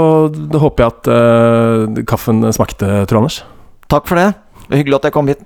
håper 0.61 0.85
jeg 0.85 0.93
at 0.93 1.09
uh, 1.11 2.03
kaffen 2.07 2.45
smakte, 2.55 3.01
Tor 3.09 3.19
Anders. 3.19 3.41
Takk 3.91 4.07
for 4.07 4.21
det. 4.21 4.29
Hyggelig 4.71 5.01
at 5.01 5.09
jeg 5.09 5.15
kom 5.17 5.29
hit. 5.29 5.43